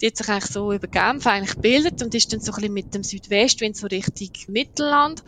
Die 0.00 0.06
hat 0.06 0.16
sich 0.16 0.28
eigentlich 0.28 0.50
so 0.50 0.72
über 0.72 0.88
Genf 0.88 1.26
eigentlich 1.26 1.58
bildet 1.60 2.02
und 2.02 2.14
ist 2.14 2.32
dann 2.32 2.40
so 2.40 2.52
ein 2.52 2.56
bisschen 2.56 2.72
mit 2.72 2.94
dem 2.94 3.02
Südwestwind 3.02 3.76
so 3.76 3.86
Richtung 3.86 4.30
Mittelland. 4.48 5.20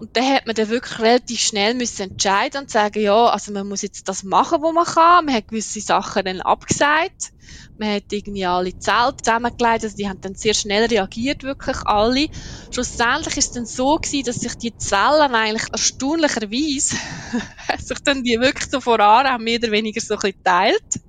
Und 0.00 0.16
da 0.16 0.22
hat 0.22 0.46
man 0.46 0.54
dann 0.54 0.70
wirklich 0.70 0.98
relativ 0.98 1.40
schnell 1.40 1.74
müssen 1.74 2.04
entscheiden 2.04 2.62
und 2.62 2.70
sagen, 2.70 3.02
ja, 3.02 3.26
also 3.26 3.52
man 3.52 3.68
muss 3.68 3.82
jetzt 3.82 4.08
das 4.08 4.22
machen, 4.22 4.62
was 4.62 4.72
man 4.72 4.86
kann. 4.86 5.26
Man 5.26 5.34
hat 5.34 5.48
gewisse 5.48 5.82
Sachen 5.82 6.24
dann 6.24 6.40
abgesagt. 6.40 7.32
Man 7.76 7.96
hat 7.96 8.04
irgendwie 8.10 8.46
alle 8.46 8.78
Zelte 8.78 9.22
zusammengelegt, 9.22 9.84
also 9.84 9.94
die 9.94 10.08
haben 10.08 10.18
dann 10.22 10.34
sehr 10.34 10.54
schnell 10.54 10.86
reagiert, 10.86 11.42
wirklich 11.42 11.76
alle. 11.84 12.28
Schlussendlich 12.72 13.36
ist 13.36 13.48
es 13.48 13.52
dann 13.52 13.66
so 13.66 13.96
gewesen, 13.96 14.24
dass 14.24 14.36
sich 14.36 14.54
die 14.54 14.74
Zellen 14.78 15.34
eigentlich 15.34 15.68
erstaunlicherweise, 15.70 16.96
sich 17.78 17.98
dann 18.02 18.22
die 18.22 18.40
wirklich 18.40 18.70
so 18.70 18.80
voran 18.80 19.26
haben 19.26 19.44
mehr 19.44 19.58
oder 19.58 19.70
weniger 19.70 20.00
so 20.00 20.14
ein 20.14 20.20
bisschen 20.20 20.36
geteilt. 20.42 21.04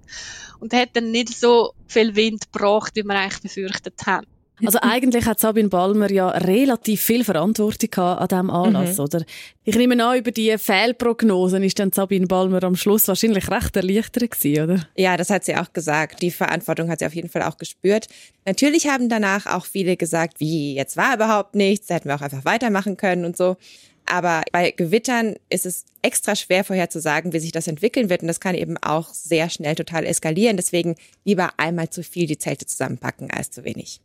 Und 0.60 0.74
hat 0.74 0.90
dann 0.96 1.12
nicht 1.12 1.30
so 1.30 1.72
viel 1.88 2.18
Wind 2.18 2.52
gebracht, 2.52 2.92
wie 2.96 3.04
wir 3.04 3.18
eigentlich 3.18 3.42
befürchtet 3.42 3.96
haben. 4.06 4.28
Also 4.66 4.80
eigentlich 4.82 5.26
hat 5.26 5.40
Sabine 5.40 5.70
Balmer 5.70 6.12
ja 6.12 6.30
relativ 6.30 7.02
viel 7.02 7.24
Verantwortung 7.24 7.94
an 7.96 8.28
diesem 8.28 8.50
Anlass, 8.50 8.98
mhm. 8.98 9.04
oder? 9.04 9.26
Ich 9.64 9.76
nehme 9.76 10.04
an, 10.04 10.18
über 10.18 10.32
die 10.32 10.58
Fehlprognosen 10.58 11.64
ist 11.64 11.80
dann 11.80 11.92
Sabine 11.92 12.28
Balmer 12.28 12.64
am 12.64 12.76
Schluss 12.76 13.08
wahrscheinlich 13.08 13.50
recht 13.50 13.76
erleichtert 13.76 14.32
gewesen, 14.32 14.64
oder? 14.64 14.88
Ja, 14.96 15.18
das 15.18 15.30
hat 15.30 15.46
sie 15.46 15.56
auch 15.56 15.72
gesagt. 15.74 16.22
Die 16.22 16.32
Verantwortung 16.32 16.90
hat 16.90 17.00
sie 17.00 17.06
auf 17.06 17.16
jeden 17.16 17.30
Fall 17.30 17.44
auch 17.44 17.58
gespürt. 17.58 18.08
Natürlich 18.46 18.88
haben 18.88 19.10
danach 19.10 19.46
auch 19.46 19.66
viele 19.66 19.98
gesagt, 19.98 20.40
wie, 20.40 20.76
jetzt 20.76 20.98
war 20.98 21.16
überhaupt 21.16 21.56
nichts, 21.56 21.88
da 21.88 21.96
hätten 21.96 22.10
wir 22.10 22.16
auch 22.16 22.22
einfach 22.22 22.46
weitermachen 22.46 22.98
können 22.98 23.26
und 23.26 23.38
so. 23.38 23.58
Aber 24.06 24.44
bei 24.52 24.72
Gewittern 24.72 25.36
ist 25.50 25.66
es 25.66 25.86
extra 26.02 26.36
schwer 26.36 26.64
vorherzusagen, 26.64 27.34
wie 27.34 27.40
sich 27.40 27.52
das 27.52 27.68
entwickeln 27.68 28.10
wird. 28.10 28.22
Und 28.22 28.28
das 28.28 28.40
kann 28.40 28.56
eben 28.56 28.78
auch 28.78 29.14
sehr 29.14 29.50
schnell 29.50 29.76
total 29.76 30.06
eskalieren. 30.06 30.58
Deswegen 30.58 30.96
lieber 31.24 31.52
einmal 31.58 31.90
zu 31.90 32.04
viel 32.04 32.28
die 32.28 32.38
Zelte 32.38 32.66
zusammenpacken 32.66 33.32
als 33.32 33.52
zu 33.52 33.64
wenig. 33.64 34.02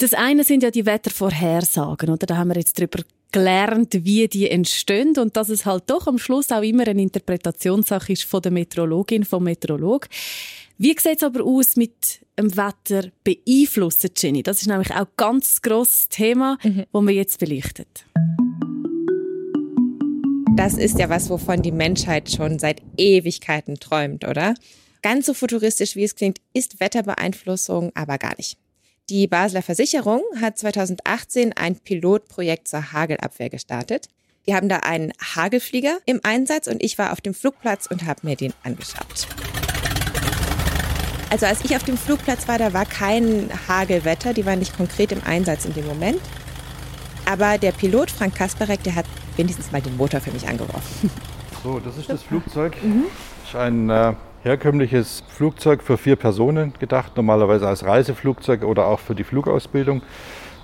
Das 0.00 0.14
eine 0.14 0.44
sind 0.44 0.62
ja 0.62 0.70
die 0.70 0.86
Wettervorhersagen, 0.86 2.08
oder? 2.08 2.26
Da 2.26 2.38
haben 2.38 2.48
wir 2.48 2.56
jetzt 2.56 2.78
drüber 2.78 3.02
gelernt, 3.32 3.92
wie 4.02 4.28
die 4.28 4.50
entstehen 4.50 5.12
und 5.18 5.36
dass 5.36 5.50
es 5.50 5.66
halt 5.66 5.84
doch 5.88 6.06
am 6.06 6.16
Schluss 6.16 6.50
auch 6.50 6.62
immer 6.62 6.86
eine 6.86 7.02
Interpretationssache 7.02 8.14
ist 8.14 8.24
von 8.24 8.40
der 8.40 8.50
Meteorologin, 8.50 9.24
vom 9.24 9.44
Meteorolog. 9.44 10.08
Wie 10.78 10.96
sieht 10.98 11.18
es 11.18 11.22
aber 11.22 11.44
aus 11.44 11.76
mit 11.76 12.24
dem 12.38 12.56
Wetter 12.56 13.10
beeinflussen, 13.24 14.08
Jenny? 14.16 14.42
Das 14.42 14.62
ist 14.62 14.68
nämlich 14.68 14.90
auch 14.90 15.00
ein 15.00 15.06
ganz 15.18 15.60
grosses 15.60 16.08
Thema, 16.08 16.56
mhm. 16.62 16.86
das 16.90 17.02
wir 17.02 17.14
jetzt 17.14 17.38
beleuchtet. 17.38 18.06
Das 20.56 20.78
ist 20.78 20.98
ja 20.98 21.10
was, 21.10 21.28
wovon 21.28 21.60
die 21.60 21.72
Menschheit 21.72 22.30
schon 22.30 22.58
seit 22.58 22.80
Ewigkeiten 22.96 23.78
träumt, 23.78 24.26
oder? 24.26 24.54
Ganz 25.02 25.26
so 25.26 25.34
futuristisch, 25.34 25.94
wie 25.94 26.04
es 26.04 26.14
klingt, 26.14 26.38
ist 26.54 26.80
Wetterbeeinflussung 26.80 27.92
aber 27.94 28.16
gar 28.16 28.34
nicht. 28.38 28.56
Die 29.10 29.26
Basler 29.26 29.60
Versicherung 29.60 30.22
hat 30.40 30.56
2018 30.56 31.52
ein 31.56 31.74
Pilotprojekt 31.74 32.68
zur 32.68 32.92
Hagelabwehr 32.92 33.50
gestartet. 33.50 34.06
Die 34.46 34.54
haben 34.54 34.68
da 34.68 34.76
einen 34.76 35.12
Hagelflieger 35.34 35.98
im 36.06 36.20
Einsatz 36.22 36.68
und 36.68 36.80
ich 36.80 36.96
war 36.96 37.10
auf 37.10 37.20
dem 37.20 37.34
Flugplatz 37.34 37.88
und 37.90 38.06
habe 38.06 38.20
mir 38.22 38.36
den 38.36 38.52
angeschaut. 38.62 39.26
Also 41.28 41.46
als 41.46 41.64
ich 41.64 41.74
auf 41.74 41.82
dem 41.82 41.96
Flugplatz 41.96 42.46
war, 42.46 42.58
da 42.58 42.72
war 42.72 42.86
kein 42.86 43.50
Hagelwetter, 43.66 44.32
die 44.32 44.46
waren 44.46 44.60
nicht 44.60 44.76
konkret 44.76 45.10
im 45.10 45.24
Einsatz 45.24 45.64
in 45.64 45.74
dem 45.74 45.88
Moment. 45.88 46.20
Aber 47.26 47.58
der 47.58 47.72
Pilot 47.72 48.12
Frank 48.12 48.36
Kasparek, 48.36 48.84
der 48.84 48.94
hat 48.94 49.06
wenigstens 49.34 49.72
mal 49.72 49.82
den 49.82 49.96
Motor 49.96 50.20
für 50.20 50.30
mich 50.30 50.46
angeworfen. 50.46 51.10
So, 51.64 51.80
das 51.80 51.98
ist 51.98 52.08
das 52.08 52.22
Flugzeug. 52.22 52.76
Mhm. 52.80 53.06
Das 53.42 53.50
ist 53.50 53.56
ein 53.56 53.90
äh, 53.90 54.14
herkömmliches 54.42 55.22
Flugzeug 55.28 55.82
für 55.82 55.98
vier 55.98 56.16
Personen 56.16 56.72
gedacht, 56.78 57.14
normalerweise 57.16 57.68
als 57.68 57.84
Reiseflugzeug 57.84 58.64
oder 58.64 58.86
auch 58.86 59.00
für 59.00 59.14
die 59.14 59.24
Flugausbildung. 59.24 60.00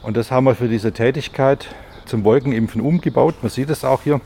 Und 0.02 0.16
das 0.16 0.30
haben 0.30 0.44
wir 0.44 0.54
für 0.54 0.68
diese 0.68 0.92
Tätigkeit 0.92 1.74
zum 2.06 2.24
Wolkenimpfen 2.24 2.80
umgebaut. 2.80 3.34
Man 3.42 3.50
sieht 3.50 3.68
es 3.70 3.84
auch 3.84 4.02
hier. 4.02 4.20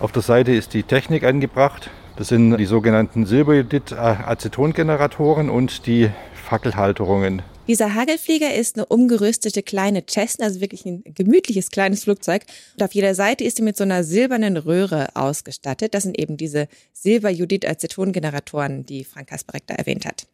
Auf 0.00 0.12
der 0.12 0.22
Seite 0.22 0.52
ist 0.52 0.72
die 0.74 0.82
Technik 0.82 1.24
angebracht. 1.24 1.90
Das 2.16 2.28
sind 2.28 2.56
die 2.56 2.66
sogenannten 2.66 3.26
Silberjodid-Acetongeneratoren 3.26 5.48
und 5.48 5.86
die 5.86 6.10
Fackelhalterungen. 6.34 7.42
Dieser 7.68 7.94
Hagelflieger 7.94 8.52
ist 8.52 8.76
eine 8.76 8.86
umgerüstete 8.86 9.62
kleine 9.62 10.04
Cessna, 10.04 10.46
also 10.46 10.60
wirklich 10.60 10.84
ein 10.84 11.04
gemütliches 11.04 11.70
kleines 11.70 12.02
Flugzeug. 12.02 12.42
Und 12.74 12.82
auf 12.82 12.92
jeder 12.92 13.14
Seite 13.14 13.44
ist 13.44 13.58
sie 13.58 13.62
mit 13.62 13.76
so 13.76 13.84
einer 13.84 14.02
silbernen 14.02 14.56
Röhre 14.56 15.14
ausgestattet. 15.14 15.94
Das 15.94 16.02
sind 16.02 16.18
eben 16.18 16.36
diese 16.36 16.66
Silberjodid-Aceton-Generatoren, 16.92 18.84
die 18.84 19.04
Frank 19.04 19.28
Kasparek 19.28 19.62
da 19.68 19.74
erwähnt 19.74 20.06
hat. 20.06 20.26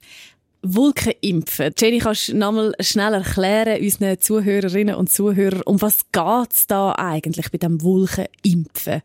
Wolkenimpfen. 0.63 1.75
Jenny, 1.79 1.99
kannst 1.99 2.29
du 2.29 2.37
nochmal 2.37 2.75
schnell 2.81 3.13
erklären, 3.13 3.81
unseren 3.81 4.19
Zuhörerinnen 4.19 4.95
und 4.95 5.11
Zuhörern, 5.11 5.63
um 5.63 5.81
was 5.83 6.11
geht 6.11 6.53
es 6.53 6.67
da 6.67 6.95
eigentlich 6.97 7.51
bei 7.51 7.59
dem 7.59 7.83
Wolkenimpfen? 7.83 9.03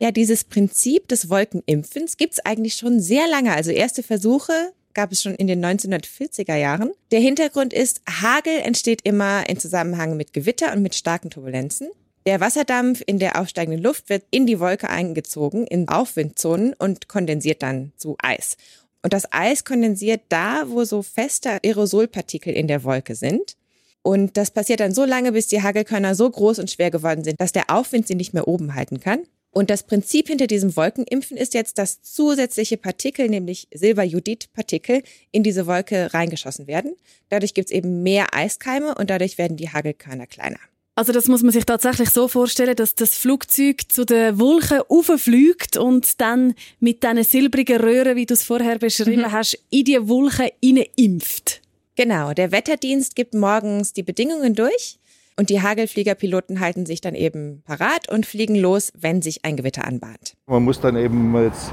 Ja, 0.00 0.10
dieses 0.10 0.44
Prinzip 0.44 1.08
des 1.08 1.28
Wolkenimpfens 1.28 2.16
gibt 2.16 2.32
es 2.32 2.40
eigentlich 2.40 2.74
schon 2.74 3.00
sehr 3.00 3.28
lange. 3.28 3.52
Also 3.52 3.72
erste 3.72 4.02
Versuche 4.02 4.72
gab 4.98 5.12
es 5.12 5.22
schon 5.22 5.36
in 5.36 5.46
den 5.46 5.64
1940er 5.64 6.56
Jahren. 6.56 6.90
Der 7.12 7.20
Hintergrund 7.20 7.72
ist, 7.72 8.00
Hagel 8.10 8.58
entsteht 8.58 9.02
immer 9.04 9.48
in 9.48 9.56
Zusammenhang 9.56 10.16
mit 10.16 10.32
Gewitter 10.32 10.72
und 10.72 10.82
mit 10.82 10.96
starken 10.96 11.30
Turbulenzen. 11.30 11.88
Der 12.26 12.40
Wasserdampf 12.40 13.00
in 13.06 13.20
der 13.20 13.40
aufsteigenden 13.40 13.80
Luft 13.80 14.08
wird 14.08 14.24
in 14.32 14.44
die 14.44 14.58
Wolke 14.58 14.90
eingezogen, 14.90 15.68
in 15.68 15.88
Aufwindzonen 15.88 16.74
und 16.76 17.06
kondensiert 17.06 17.62
dann 17.62 17.92
zu 17.96 18.16
Eis. 18.20 18.56
Und 19.00 19.12
das 19.12 19.32
Eis 19.32 19.64
kondensiert 19.64 20.22
da, 20.30 20.64
wo 20.66 20.82
so 20.82 21.02
feste 21.02 21.60
Aerosolpartikel 21.62 22.52
in 22.52 22.66
der 22.66 22.82
Wolke 22.82 23.14
sind. 23.14 23.54
Und 24.02 24.36
das 24.36 24.50
passiert 24.50 24.80
dann 24.80 24.94
so 24.94 25.04
lange, 25.04 25.30
bis 25.30 25.46
die 25.46 25.62
Hagelkörner 25.62 26.16
so 26.16 26.28
groß 26.28 26.58
und 26.58 26.72
schwer 26.72 26.90
geworden 26.90 27.22
sind, 27.22 27.40
dass 27.40 27.52
der 27.52 27.70
Aufwind 27.70 28.08
sie 28.08 28.16
nicht 28.16 28.34
mehr 28.34 28.48
oben 28.48 28.74
halten 28.74 28.98
kann. 28.98 29.20
Und 29.50 29.70
das 29.70 29.82
Prinzip 29.82 30.28
hinter 30.28 30.46
diesem 30.46 30.76
Wolkenimpfen 30.76 31.36
ist 31.36 31.54
jetzt, 31.54 31.78
dass 31.78 32.02
zusätzliche 32.02 32.76
Partikel, 32.76 33.28
nämlich 33.28 33.68
Silberjodid-Partikel, 33.72 35.02
in 35.32 35.42
diese 35.42 35.66
Wolke 35.66 36.12
reingeschossen 36.12 36.66
werden. 36.66 36.94
Dadurch 37.28 37.54
gibt 37.54 37.70
es 37.70 37.72
eben 37.72 38.02
mehr 38.02 38.34
Eiskeime 38.34 38.94
und 38.94 39.10
dadurch 39.10 39.38
werden 39.38 39.56
die 39.56 39.70
Hagelkörner 39.70 40.26
kleiner. 40.26 40.58
Also 40.94 41.12
das 41.12 41.28
muss 41.28 41.44
man 41.44 41.52
sich 41.52 41.64
tatsächlich 41.64 42.10
so 42.10 42.26
vorstellen, 42.26 42.74
dass 42.74 42.96
das 42.96 43.14
Flugzeug 43.14 43.82
zu 43.88 44.04
den 44.04 44.38
Wolken 44.40 44.80
auffliegt 44.88 45.76
und 45.76 46.20
dann 46.20 46.54
mit 46.80 47.04
diesen 47.04 47.22
silbrigen 47.22 47.80
Röhren, 47.80 48.16
wie 48.16 48.26
du 48.26 48.34
es 48.34 48.42
vorher 48.42 48.78
beschrieben 48.78 49.22
mhm. 49.22 49.32
hast, 49.32 49.56
in 49.70 49.84
die 49.84 50.08
Wolken 50.08 50.50
impft. 50.96 51.62
Genau, 51.94 52.32
der 52.32 52.50
Wetterdienst 52.50 53.14
gibt 53.14 53.34
morgens 53.34 53.92
die 53.92 54.02
Bedingungen 54.02 54.54
durch 54.54 54.97
und 55.38 55.50
die 55.50 55.62
Hagelfliegerpiloten 55.62 56.58
halten 56.58 56.84
sich 56.84 57.00
dann 57.00 57.14
eben 57.14 57.62
parat 57.64 58.10
und 58.10 58.26
fliegen 58.26 58.56
los, 58.56 58.92
wenn 58.98 59.22
sich 59.22 59.44
ein 59.44 59.56
Gewitter 59.56 59.86
anbahnt. 59.86 60.34
Man 60.48 60.64
muss 60.64 60.80
dann 60.80 60.96
eben 60.96 61.32
jetzt 61.40 61.72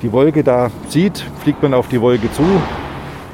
die 0.00 0.10
Wolke 0.12 0.42
da 0.42 0.70
sieht, 0.88 1.18
fliegt 1.42 1.62
man 1.62 1.74
auf 1.74 1.88
die 1.88 2.00
Wolke 2.00 2.32
zu, 2.32 2.42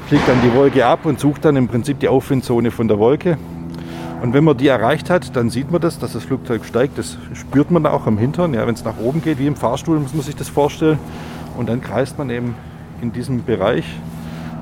fliegt 0.07 0.27
dann 0.27 0.41
die 0.43 0.53
Wolke 0.53 0.85
ab 0.85 1.05
und 1.05 1.19
sucht 1.19 1.45
dann 1.45 1.55
im 1.55 1.69
Prinzip 1.69 1.99
die 2.01 2.09
Aufwindzone 2.09 2.71
von 2.71 2.89
der 2.89 2.99
Wolke. 2.99 3.37
Und 4.21 4.33
wenn 4.33 4.43
man 4.43 4.57
die 4.57 4.67
erreicht 4.67 5.09
hat, 5.09 5.33
dann 5.37 5.49
sieht 5.49 5.71
man 5.71 5.79
das, 5.79 5.97
dass 5.97 6.11
das 6.11 6.25
Flugzeug 6.25 6.65
steigt. 6.65 6.97
Das 6.97 7.17
spürt 7.33 7.71
man 7.71 7.85
auch 7.85 8.05
am 8.05 8.17
Hintern, 8.17 8.53
ja, 8.53 8.67
wenn 8.67 8.75
es 8.75 8.83
nach 8.83 8.99
oben 8.99 9.21
geht, 9.21 9.39
wie 9.39 9.47
im 9.47 9.55
Fahrstuhl, 9.55 9.97
muss 9.97 10.13
man 10.13 10.23
sich 10.23 10.35
das 10.35 10.49
vorstellen. 10.49 10.99
Und 11.57 11.69
dann 11.69 11.79
kreist 11.79 12.17
man 12.17 12.29
eben 12.29 12.53
in 13.01 13.13
diesem 13.13 13.45
Bereich 13.45 13.85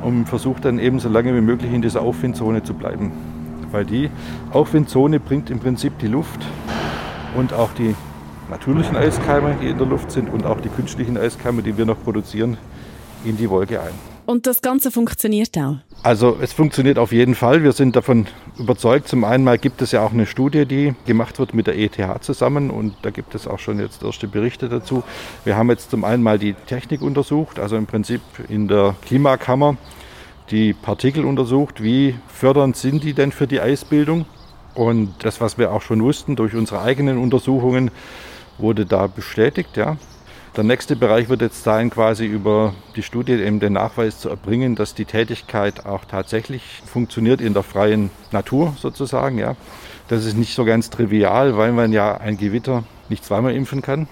und 0.03 0.25
versucht 0.25 0.63
dann 0.63 0.77
eben 0.77 0.99
so 0.99 1.09
lange 1.09 1.35
wie 1.35 1.41
möglich 1.41 1.73
in 1.73 1.81
dieser 1.81 2.03
Aufwindzone 2.03 2.61
zu 2.61 2.75
bleiben 2.75 3.36
weil 3.71 3.85
die 3.85 4.09
Aufwindzone 4.51 5.19
bringt 5.19 5.49
im 5.49 5.59
Prinzip 5.59 5.97
die 5.99 6.07
Luft 6.07 6.39
und 7.35 7.53
auch 7.53 7.71
die 7.73 7.95
natürlichen 8.49 8.95
Eiskeime, 8.95 9.55
die 9.61 9.67
in 9.67 9.77
der 9.77 9.87
Luft 9.87 10.11
sind, 10.11 10.29
und 10.29 10.45
auch 10.45 10.61
die 10.61 10.69
künstlichen 10.69 11.17
Eiskeime, 11.17 11.61
die 11.61 11.77
wir 11.77 11.85
noch 11.85 12.01
produzieren, 12.01 12.57
in 13.25 13.37
die 13.37 13.49
Wolke 13.49 13.81
ein. 13.81 13.93
Und 14.25 14.45
das 14.45 14.61
Ganze 14.61 14.91
funktioniert 14.91 15.57
auch? 15.57 15.77
Also 16.03 16.37
es 16.41 16.51
funktioniert 16.51 16.99
auf 16.99 17.13
jeden 17.13 17.33
Fall. 17.33 17.63
Wir 17.63 17.71
sind 17.71 17.95
davon 17.95 18.27
überzeugt. 18.59 19.07
Zum 19.07 19.23
einen 19.23 19.45
mal 19.45 19.57
gibt 19.57 19.81
es 19.81 19.93
ja 19.93 20.03
auch 20.05 20.11
eine 20.11 20.25
Studie, 20.25 20.65
die 20.65 20.93
gemacht 21.05 21.39
wird 21.39 21.53
mit 21.53 21.65
der 21.65 21.77
ETH 21.77 21.97
zusammen 22.21 22.69
und 22.69 22.93
da 23.03 23.09
gibt 23.09 23.35
es 23.35 23.47
auch 23.47 23.59
schon 23.59 23.79
jetzt 23.79 24.03
erste 24.03 24.27
Berichte 24.27 24.67
dazu. 24.67 25.03
Wir 25.45 25.55
haben 25.55 25.69
jetzt 25.69 25.91
zum 25.91 26.03
einen 26.03 26.23
mal 26.23 26.37
die 26.37 26.53
Technik 26.53 27.01
untersucht, 27.01 27.57
also 27.57 27.77
im 27.77 27.85
Prinzip 27.85 28.19
in 28.49 28.67
der 28.67 28.95
Klimakammer 29.05 29.77
die 30.49 30.73
Partikel 30.73 31.25
untersucht, 31.25 31.83
wie 31.83 32.15
fördernd 32.27 32.77
sind 32.77 33.03
die 33.03 33.13
denn 33.13 33.31
für 33.31 33.47
die 33.47 33.59
Eisbildung. 33.59 34.25
Und 34.73 35.13
das, 35.23 35.41
was 35.41 35.57
wir 35.57 35.71
auch 35.71 35.81
schon 35.81 36.03
wussten 36.03 36.35
durch 36.35 36.53
unsere 36.55 36.81
eigenen 36.81 37.17
Untersuchungen, 37.17 37.91
wurde 38.57 38.85
da 38.85 39.07
bestätigt. 39.07 39.75
Ja. 39.75 39.97
Der 40.55 40.63
nächste 40.63 40.95
Bereich 40.95 41.29
wird 41.29 41.41
jetzt 41.41 41.63
sein, 41.63 41.89
quasi 41.89 42.25
über 42.25 42.73
die 42.95 43.03
Studie 43.03 43.33
eben 43.33 43.59
den 43.59 43.73
Nachweis 43.73 44.19
zu 44.19 44.29
erbringen, 44.29 44.75
dass 44.75 44.95
die 44.95 45.05
Tätigkeit 45.05 45.85
auch 45.85 46.05
tatsächlich 46.05 46.81
funktioniert 46.85 47.41
in 47.41 47.53
der 47.53 47.63
freien 47.63 48.09
Natur 48.31 48.75
sozusagen. 48.79 49.37
Ja. 49.37 49.55
Das 50.07 50.25
ist 50.25 50.37
nicht 50.37 50.55
so 50.55 50.63
ganz 50.63 50.89
trivial, 50.89 51.57
weil 51.57 51.73
man 51.73 51.91
ja 51.91 52.15
ein 52.17 52.37
Gewitter 52.37 52.83
nicht 53.09 53.25
zweimal 53.25 53.53
impfen 53.53 53.81
kann. 53.81 54.07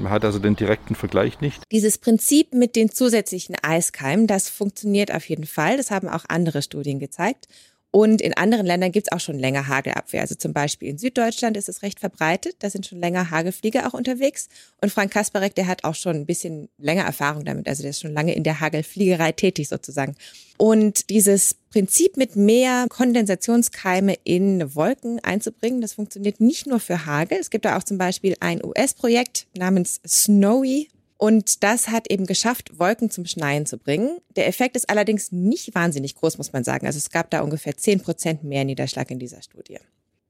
Man 0.00 0.12
hat 0.12 0.24
also 0.24 0.38
den 0.38 0.56
direkten 0.56 0.94
Vergleich 0.94 1.40
nicht. 1.40 1.62
Dieses 1.70 1.98
Prinzip 1.98 2.54
mit 2.54 2.76
den 2.76 2.90
zusätzlichen 2.90 3.56
Eiskeimen, 3.62 4.26
das 4.26 4.48
funktioniert 4.48 5.12
auf 5.12 5.28
jeden 5.28 5.46
Fall. 5.46 5.76
Das 5.76 5.90
haben 5.90 6.08
auch 6.08 6.24
andere 6.28 6.62
Studien 6.62 6.98
gezeigt. 6.98 7.46
Und 7.92 8.20
in 8.20 8.36
anderen 8.36 8.66
Ländern 8.66 8.92
gibt 8.92 9.08
es 9.08 9.12
auch 9.12 9.20
schon 9.20 9.38
länger 9.38 9.66
Hagelabwehr. 9.66 10.20
Also 10.20 10.36
zum 10.36 10.52
Beispiel 10.52 10.88
in 10.88 10.98
Süddeutschland 10.98 11.56
ist 11.56 11.68
es 11.68 11.82
recht 11.82 11.98
verbreitet. 11.98 12.56
Da 12.60 12.70
sind 12.70 12.86
schon 12.86 13.00
länger 13.00 13.30
Hagelflieger 13.30 13.86
auch 13.86 13.94
unterwegs. 13.94 14.48
Und 14.80 14.92
Frank 14.92 15.12
Kasparek, 15.12 15.56
der 15.56 15.66
hat 15.66 15.82
auch 15.82 15.96
schon 15.96 16.14
ein 16.14 16.26
bisschen 16.26 16.68
länger 16.78 17.02
Erfahrung 17.02 17.44
damit. 17.44 17.66
Also 17.66 17.82
der 17.82 17.90
ist 17.90 18.00
schon 18.00 18.12
lange 18.12 18.34
in 18.34 18.44
der 18.44 18.60
Hagelfliegerei 18.60 19.32
tätig 19.32 19.68
sozusagen. 19.68 20.14
Und 20.56 21.10
dieses 21.10 21.56
Prinzip 21.70 22.16
mit 22.16 22.36
mehr 22.36 22.86
Kondensationskeime 22.88 24.14
in 24.22 24.74
Wolken 24.76 25.18
einzubringen, 25.24 25.80
das 25.80 25.94
funktioniert 25.94 26.40
nicht 26.40 26.68
nur 26.68 26.78
für 26.78 27.06
Hagel. 27.06 27.38
Es 27.40 27.50
gibt 27.50 27.64
da 27.64 27.76
auch 27.76 27.82
zum 27.82 27.98
Beispiel 27.98 28.36
ein 28.38 28.64
US-Projekt 28.64 29.46
namens 29.56 30.00
Snowy 30.06 30.88
und 31.20 31.62
das 31.62 31.88
hat 31.88 32.10
eben 32.10 32.24
geschafft, 32.24 32.78
Wolken 32.78 33.10
zum 33.10 33.26
Schneien 33.26 33.66
zu 33.66 33.76
bringen. 33.76 34.16
Der 34.36 34.48
Effekt 34.48 34.74
ist 34.74 34.88
allerdings 34.88 35.32
nicht 35.32 35.74
wahnsinnig 35.74 36.14
groß, 36.14 36.38
muss 36.38 36.54
man 36.54 36.64
sagen. 36.64 36.86
Also 36.86 36.96
es 36.96 37.10
gab 37.10 37.28
da 37.28 37.42
ungefähr 37.42 37.76
zehn 37.76 38.00
Prozent 38.00 38.42
mehr 38.42 38.64
Niederschlag 38.64 39.10
in 39.10 39.18
dieser 39.18 39.42
Studie. 39.42 39.76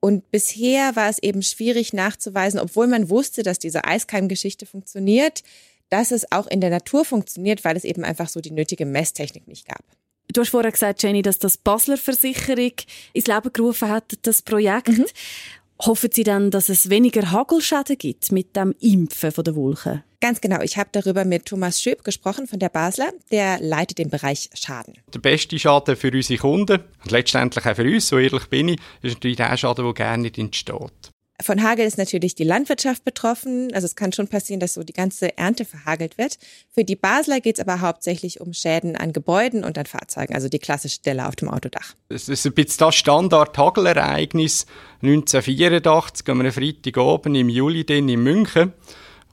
Und 0.00 0.33
bisher 0.33 0.96
war 0.96 1.09
es 1.09 1.20
eben 1.20 1.44
schwierig 1.44 1.92
nachzuweisen, 1.92 2.59
obwohl 2.59 2.88
man 2.88 3.09
wusste, 3.09 3.44
dass 3.44 3.61
diese 3.61 3.85
Eiskeimgeschichte 3.85 4.66
funktioniert, 4.66 5.44
dass 5.90 6.11
es 6.11 6.33
auch 6.33 6.48
in 6.48 6.61
der 6.61 6.70
Natur 6.70 7.05
funktioniert, 7.05 7.64
weil 7.64 7.76
es 7.76 7.85
eben 7.85 8.03
einfach 8.03 8.29
so 8.29 8.40
die 8.40 8.50
nötige 8.50 8.85
Messtechnik 8.85 9.46
nicht 9.46 9.68
gab. 9.68 9.85
Du 10.33 10.40
hast 10.40 10.48
vorher 10.48 10.72
gesagt, 10.72 11.05
Jenny, 11.05 11.22
dass 11.22 11.38
das 11.38 11.57
Basler 11.57 11.98
Versicherung 11.98 12.72
ins 13.12 13.26
Leben 13.29 13.53
gerufen 13.53 13.88
hat, 13.88 14.18
das 14.22 14.42
Projekt. 14.42 14.88
Mhm. 14.88 15.07
Hoffen 15.83 16.11
Sie 16.12 16.25
dann, 16.25 16.51
dass 16.51 16.69
es 16.69 16.90
weniger 16.90 17.31
Hagelschäden 17.31 17.97
gibt 17.97 18.33
mit 18.33 18.55
dem 18.55 18.75
Impfen 18.81 19.33
von 19.33 19.45
der 19.45 19.55
Wolken? 19.55 20.05
Ganz 20.21 20.43
genau. 20.43 20.61
Ich 20.61 20.77
habe 20.77 20.90
darüber 20.93 21.25
mit 21.25 21.47
Thomas 21.47 21.81
Schöb 21.81 22.05
gesprochen 22.05 22.47
von 22.47 22.59
der 22.59 22.69
Basler. 22.69 23.11
Der 23.31 23.59
leitet 23.61 23.97
den 23.97 24.11
Bereich 24.11 24.51
Schaden. 24.53 24.99
Der 25.14 25.21
beste 25.21 25.59
Schaden 25.59 25.97
für 25.97 26.12
unsere 26.12 26.38
Kunden 26.38 26.81
und 27.03 27.11
letztendlich 27.11 27.64
auch 27.64 27.75
für 27.75 27.85
uns, 27.85 28.09
so 28.09 28.19
ehrlich 28.19 28.45
bin 28.49 28.69
ich, 28.69 28.81
ist 29.01 29.14
natürlich 29.14 29.38
der 29.38 29.57
Schaden, 29.57 29.87
der 29.87 29.95
gerne 29.95 30.25
nicht 30.25 30.37
entsteht. 30.37 31.10
Von 31.42 31.62
Hagel 31.62 31.87
ist 31.87 31.98
natürlich 31.98 32.35
die 32.35 32.44
Landwirtschaft 32.44 33.05
betroffen. 33.05 33.72
Also 33.72 33.87
es 33.87 33.96
kann 33.96 34.12
schon 34.12 34.29
passieren, 34.29 34.61
dass 34.61 34.74
so 34.74 34.83
die 34.83 34.92
ganze 34.92 35.37
Ernte 35.38 35.64
verhagelt 35.64 36.18
wird. 36.18 36.38
Für 36.70 36.85
die 36.85 36.96
Basler 36.96 37.40
geht 37.40 37.59
es 37.59 37.66
aber 37.66 37.81
hauptsächlich 37.81 38.40
um 38.40 38.53
Schäden 38.53 38.96
an 38.96 39.12
Gebäuden 39.12 39.64
und 39.64 39.79
an 39.79 39.87
Fahrzeugen, 39.87 40.35
also 40.35 40.48
die 40.48 40.59
klassische 40.59 40.96
Stelle 40.96 41.26
auf 41.26 41.37
dem 41.37 41.48
Autodach. 41.48 41.94
Es 42.09 42.29
ist 42.29 42.46
ein 42.46 42.53
bisschen 42.53 42.79
das 42.79 42.96
Standard-Hagelereignis 42.96 44.66
1984, 45.03 46.29
am 46.29 46.53
Freitag 46.53 46.96
oben 46.98 47.35
im 47.35 47.48
Juli 47.48 47.83
in 47.83 48.07
München, 48.22 48.72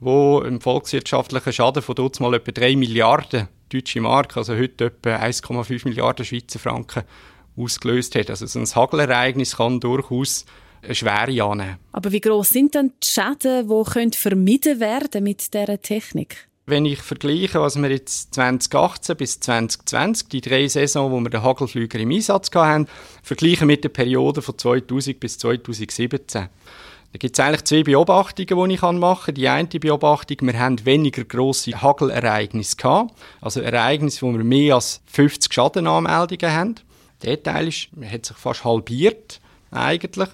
wo 0.00 0.40
ein 0.40 0.60
volkswirtschaftlicher 0.60 1.52
Schaden 1.52 1.82
von 1.82 1.94
dort 1.94 2.20
mal 2.20 2.34
etwa 2.34 2.52
3 2.52 2.76
Milliarden 2.76 3.48
deutsche 3.70 4.00
Mark, 4.00 4.36
also 4.36 4.56
heute 4.56 4.86
etwa 4.86 5.16
1,5 5.16 5.86
Milliarden 5.86 6.24
Schweizer 6.24 6.58
Franken, 6.58 7.02
ausgelöst 7.56 8.14
hat. 8.14 8.30
Also 8.30 8.46
so 8.46 8.58
ein 8.58 8.66
Hagelereignis 8.66 9.56
kann 9.56 9.80
durchaus 9.80 10.46
schwere 10.90 11.42
annehmen. 11.44 11.78
Aber 11.92 12.12
wie 12.12 12.20
groß 12.20 12.48
sind 12.48 12.74
dann 12.74 12.92
die 13.02 13.08
Schäden, 13.08 13.68
die 13.68 14.16
vermieden 14.16 14.80
werden 14.80 15.24
mit 15.24 15.52
dieser 15.52 15.80
Technik? 15.80 16.48
Wenn 16.66 16.84
ich 16.84 17.00
vergleiche, 17.00 17.62
was 17.62 17.80
wir 17.80 17.90
jetzt 17.90 18.34
2018 18.34 19.16
bis 19.16 19.40
2020, 19.40 20.28
die 20.28 20.42
drei 20.42 20.68
Saison, 20.68 21.10
wo 21.10 21.18
wir 21.18 21.30
den 21.30 21.42
Hagelflüger 21.42 21.98
im 21.98 22.10
Einsatz 22.10 22.50
hatten, 22.54 22.86
vergleiche 23.22 23.64
mit 23.64 23.84
der 23.84 23.88
Periode 23.88 24.42
von 24.42 24.58
2000 24.58 25.18
bis 25.18 25.38
2017. 25.38 26.48
Da 27.12 27.18
gibt 27.18 27.38
es 27.38 27.42
eigentlich 27.42 27.64
zwei 27.64 27.82
Beobachtungen, 27.84 28.68
die 28.68 28.74
ich 28.74 28.82
machen 28.82 29.24
kann. 29.24 29.34
Die 29.34 29.48
eine 29.48 29.66
Beobachtung, 29.66 30.36
wir 30.42 30.58
haben 30.58 30.84
weniger 30.84 31.24
grosse 31.24 31.80
Hagelereignisse 31.80 32.76
gehabt. 32.76 33.14
Also 33.40 33.62
Ereignisse, 33.62 34.20
wo 34.20 34.32
wir 34.32 34.44
mehr 34.44 34.74
als 34.74 35.00
50 35.06 35.50
Schadenanmeldungen 35.50 36.54
haben. 36.54 36.74
Der 37.22 37.42
Teil 37.42 37.68
ist, 37.68 37.88
hat 38.12 38.26
sich 38.26 38.36
fast 38.36 38.64
halbiert, 38.64 39.40
eigentlich. 39.70 40.28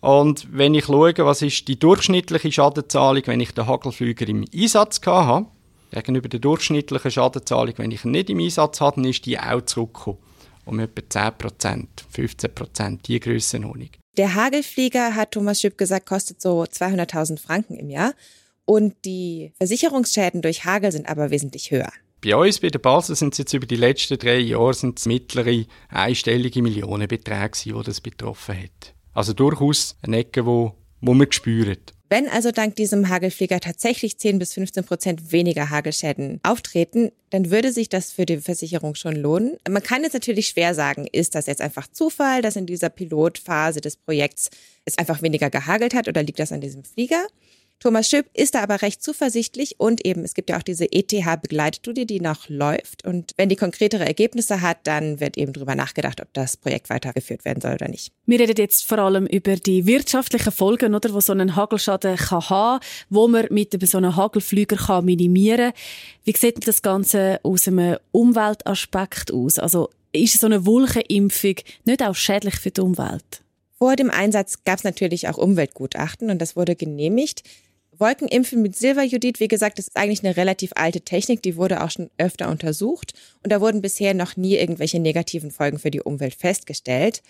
Und 0.00 0.46
wenn 0.52 0.74
ich 0.74 0.84
schaue, 0.84 1.14
was 1.18 1.42
ist 1.42 1.66
die 1.66 1.78
durchschnittliche 1.78 2.52
Schadenzahlung, 2.52 3.22
wenn 3.26 3.40
ich 3.40 3.52
den 3.52 3.66
Hagelflüger 3.66 4.28
im 4.28 4.44
Einsatz 4.54 5.00
hatte, 5.04 5.46
Gegenüber 5.90 6.28
der 6.28 6.40
durchschnittlichen 6.40 7.10
Schadenzahlung, 7.10 7.74
wenn 7.78 7.90
ich 7.90 8.04
ihn 8.04 8.10
nicht 8.10 8.30
im 8.30 8.40
Einsatz 8.40 8.80
habe, 8.80 8.96
dann 8.96 9.10
ist 9.10 9.24
die 9.26 9.38
auch 9.38 9.62
zurückgekommen. 9.62 10.18
Um 10.64 10.78
etwa 10.80 11.00
10%, 11.00 11.86
15%, 12.14 12.98
die 13.06 13.20
Grössenordnung. 13.20 13.88
Der 14.18 14.34
Hagelflieger, 14.34 15.14
hat 15.14 15.32
Thomas 15.32 15.60
Schüpp 15.60 15.78
gesagt, 15.78 16.06
kostet 16.06 16.42
so 16.42 16.62
200.000 16.62 17.40
Franken 17.40 17.76
im 17.76 17.88
Jahr. 17.88 18.12
Und 18.66 18.94
die 19.06 19.52
Versicherungsschäden 19.56 20.42
durch 20.42 20.66
Hagel 20.66 20.92
sind 20.92 21.08
aber 21.08 21.30
wesentlich 21.30 21.70
höher. 21.70 21.90
Bei 22.20 22.34
uns, 22.34 22.58
bei 22.58 22.68
der 22.68 22.80
Basel, 22.80 23.14
sind 23.14 23.34
es 23.34 23.38
jetzt 23.38 23.52
über 23.52 23.66
die 23.66 23.76
letzten 23.76 24.18
drei 24.18 24.38
Jahre 24.38 24.74
sind 24.74 24.98
es 24.98 25.06
mittlere 25.06 25.66
einstellige 25.88 26.62
Millionenbeträge, 26.62 27.52
die 27.64 27.82
das 27.84 28.00
betroffen 28.00 28.58
hat. 28.58 28.94
Also 29.14 29.32
durchaus 29.32 29.96
eine 30.02 30.18
Ecke, 30.18 30.44
wo, 30.44 30.74
wo 31.00 31.14
man 31.14 31.30
spürt. 31.30 31.94
Wenn 32.10 32.28
also 32.28 32.50
dank 32.50 32.74
diesem 32.74 33.08
Hagelflieger 33.08 33.60
tatsächlich 33.60 34.18
10 34.18 34.38
bis 34.38 34.54
15 34.54 34.84
Prozent 34.84 35.30
weniger 35.30 35.68
Hagelschäden 35.68 36.40
auftreten, 36.42 37.12
dann 37.30 37.50
würde 37.50 37.70
sich 37.70 37.88
das 37.88 38.10
für 38.10 38.24
die 38.24 38.38
Versicherung 38.38 38.94
schon 38.94 39.14
lohnen. 39.14 39.58
Man 39.68 39.82
kann 39.82 40.02
jetzt 40.02 40.14
natürlich 40.14 40.48
schwer 40.48 40.74
sagen, 40.74 41.06
ist 41.12 41.34
das 41.34 41.46
jetzt 41.46 41.60
einfach 41.60 41.86
Zufall, 41.86 42.40
dass 42.40 42.56
in 42.56 42.64
dieser 42.66 42.88
Pilotphase 42.88 43.80
des 43.80 43.96
Projekts 43.96 44.48
es 44.86 44.96
einfach 44.96 45.20
weniger 45.20 45.50
gehagelt 45.50 45.94
hat 45.94 46.08
oder 46.08 46.22
liegt 46.22 46.38
das 46.38 46.50
an 46.50 46.62
diesem 46.62 46.82
Flieger? 46.82 47.26
Thomas 47.80 48.08
Schöp 48.08 48.26
ist 48.34 48.56
da 48.56 48.62
aber 48.62 48.82
recht 48.82 49.04
zuversichtlich 49.04 49.76
und 49.78 50.04
eben, 50.04 50.24
es 50.24 50.34
gibt 50.34 50.50
ja 50.50 50.58
auch 50.58 50.64
diese 50.64 50.90
ETH-Begleitstudie, 50.90 52.06
die 52.06 52.20
noch 52.20 52.48
läuft. 52.48 53.04
Und 53.04 53.34
wenn 53.36 53.48
die 53.48 53.54
konkretere 53.54 54.04
Ergebnisse 54.04 54.60
hat, 54.60 54.78
dann 54.82 55.20
wird 55.20 55.38
eben 55.38 55.52
darüber 55.52 55.76
nachgedacht, 55.76 56.20
ob 56.20 56.32
das 56.32 56.56
Projekt 56.56 56.90
weitergeführt 56.90 57.44
werden 57.44 57.60
soll 57.60 57.74
oder 57.74 57.86
nicht. 57.86 58.12
Wir 58.26 58.40
reden 58.40 58.56
jetzt 58.58 58.84
vor 58.84 58.98
allem 58.98 59.26
über 59.26 59.54
die 59.54 59.86
wirtschaftlichen 59.86 60.50
Folgen, 60.50 60.92
oder, 60.96 61.14
wo 61.14 61.20
so 61.20 61.32
ein 61.32 61.54
Hagelschaden 61.54 62.16
kann 62.16 62.50
haben, 62.50 62.84
wo 63.10 63.28
man 63.28 63.46
mit 63.50 63.88
so 63.88 63.98
einem 63.98 64.16
Hagelflüger 64.16 64.76
kann 64.76 65.04
minimieren 65.04 65.72
kann. 65.72 65.80
Wie 66.24 66.36
sieht 66.36 66.66
das 66.66 66.82
Ganze 66.82 67.38
aus 67.44 67.68
einem 67.68 67.98
Umweltaspekt 68.10 69.32
aus? 69.32 69.60
Also 69.60 69.88
ist 70.10 70.40
so 70.40 70.46
eine 70.46 70.66
Wolkenimpfung 70.66 71.54
nicht 71.84 72.02
auch 72.02 72.16
schädlich 72.16 72.56
für 72.56 72.72
die 72.72 72.80
Umwelt? 72.80 73.42
Vor 73.78 73.94
dem 73.94 74.10
Einsatz 74.10 74.64
gab 74.64 74.78
es 74.78 74.84
natürlich 74.84 75.28
auch 75.28 75.38
Umweltgutachten 75.38 76.30
und 76.30 76.42
das 76.42 76.56
wurde 76.56 76.74
genehmigt. 76.74 77.44
Wolkenimpfen 77.98 78.62
mit 78.62 78.76
Silberjodid, 78.76 79.40
wie 79.40 79.48
gesagt, 79.48 79.78
ist 79.78 79.96
eigentlich 79.96 80.24
eine 80.24 80.36
relativ 80.36 80.72
alte 80.76 81.00
Technik, 81.00 81.42
die 81.42 81.56
wurde 81.56 81.82
auch 81.82 81.90
schon 81.90 82.10
öfter 82.16 82.48
untersucht 82.48 83.14
und 83.42 83.52
da 83.52 83.60
wurden 83.60 83.82
bisher 83.82 84.14
noch 84.14 84.36
nie 84.36 84.56
irgendwelche 84.56 85.00
negativen 85.00 85.50
Folgen 85.50 85.78
für 85.78 85.90
die 85.90 86.00
Umwelt 86.00 86.34
festgestellt. 86.34 87.22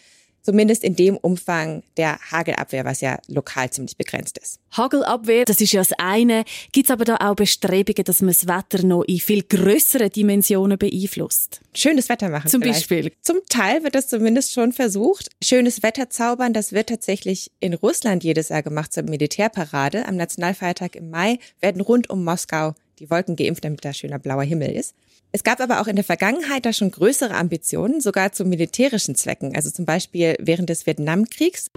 Zumindest 0.49 0.83
in 0.83 0.97
dem 0.97 1.19
Umfang 1.19 1.83
der 1.99 2.19
Hagelabwehr, 2.31 2.87
was 2.87 3.03
ja 3.03 3.19
lokal 3.27 3.69
ziemlich 3.69 3.99
begrenzt 3.99 4.39
ist. 4.39 4.59
Hagelabwehr, 4.75 5.45
das 5.45 5.61
ist 5.61 5.73
ja 5.73 5.83
das 5.83 5.93
eine. 5.99 6.45
Gibt 6.73 6.87
es 6.87 6.91
aber 6.91 7.05
da 7.05 7.17
auch 7.17 7.35
Bestrebungen, 7.35 8.03
dass 8.03 8.23
man 8.23 8.29
das 8.29 8.47
Wetter 8.49 8.87
noch 8.87 9.03
in 9.03 9.19
viel 9.19 9.43
größeren 9.43 10.09
Dimensionen 10.09 10.79
beeinflusst? 10.79 11.61
Schönes 11.75 12.09
Wetter 12.09 12.31
machen. 12.31 12.49
Zum 12.49 12.63
vielleicht. 12.63 12.89
Beispiel. 12.89 13.13
Zum 13.21 13.37
Teil 13.51 13.85
wird 13.85 13.95
das 13.95 14.09
zumindest 14.09 14.55
schon 14.55 14.73
versucht. 14.73 15.29
Schönes 15.45 15.83
Wetter 15.83 16.09
zaubern, 16.09 16.55
das 16.55 16.73
wird 16.73 16.89
tatsächlich 16.89 17.51
in 17.61 17.75
Russland 17.75 18.25
jedes 18.25 18.49
Jahr 18.49 18.63
gemacht 18.63 18.95
zur 18.95 19.03
Militärparade. 19.03 20.07
Am 20.07 20.17
Nationalfeiertag 20.17 20.97
im 20.97 21.11
Mai 21.11 21.41
werden 21.61 21.83
rund 21.83 22.09
um 22.09 22.25
Moskau 22.25 22.75
die 22.99 23.11
Wolken 23.11 23.37
geimpft, 23.37 23.65
damit 23.65 23.85
da 23.85 23.93
schöner 23.93 24.19
blauer 24.19 24.43
Himmel 24.43 24.73
ist. 24.73 24.95
Es 25.31 25.45
gab 25.45 25.61
aber 25.61 25.81
auch 25.81 25.87
in 25.87 25.97
der 25.97 26.05
Vergangenheit 26.05 26.65
da 26.65 26.73
schon 26.73 26.91
größere 26.91 27.35
Ambitionen, 27.35 28.01
sogar 28.01 28.33
zu 28.33 28.45
militärischen 28.45 29.15
Zwecken, 29.15 29.55
also 29.55 29.71
zum 29.71 29.85
Beispiel 29.85 30.37
während 30.41 30.71
des 30.71 30.87
Vietnamkriegs. 30.87 31.71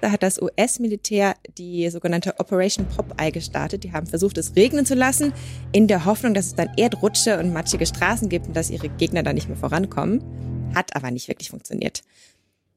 Da 0.00 0.12
hat 0.12 0.22
das 0.22 0.40
US-Militär 0.40 1.34
die 1.56 1.90
sogenannte 1.90 2.38
Operation 2.38 2.86
Popeye 2.86 3.32
gestartet. 3.32 3.82
Die 3.82 3.92
haben 3.92 4.06
versucht, 4.06 4.38
es 4.38 4.54
regnen 4.54 4.86
zu 4.86 4.94
lassen, 4.94 5.32
in 5.72 5.88
der 5.88 6.04
Hoffnung, 6.04 6.34
dass 6.34 6.46
es 6.46 6.54
dann 6.54 6.70
Erdrutsche 6.76 7.38
und 7.38 7.52
matschige 7.52 7.86
Straßen 7.86 8.28
gibt 8.28 8.46
und 8.46 8.56
dass 8.56 8.70
ihre 8.70 8.88
Gegner 8.88 9.24
dann 9.24 9.34
nicht 9.34 9.48
mehr 9.48 9.56
vorankommen. 9.56 10.22
Hat 10.74 10.94
aber 10.94 11.10
nicht 11.10 11.26
wirklich 11.26 11.50
funktioniert. 11.50 12.02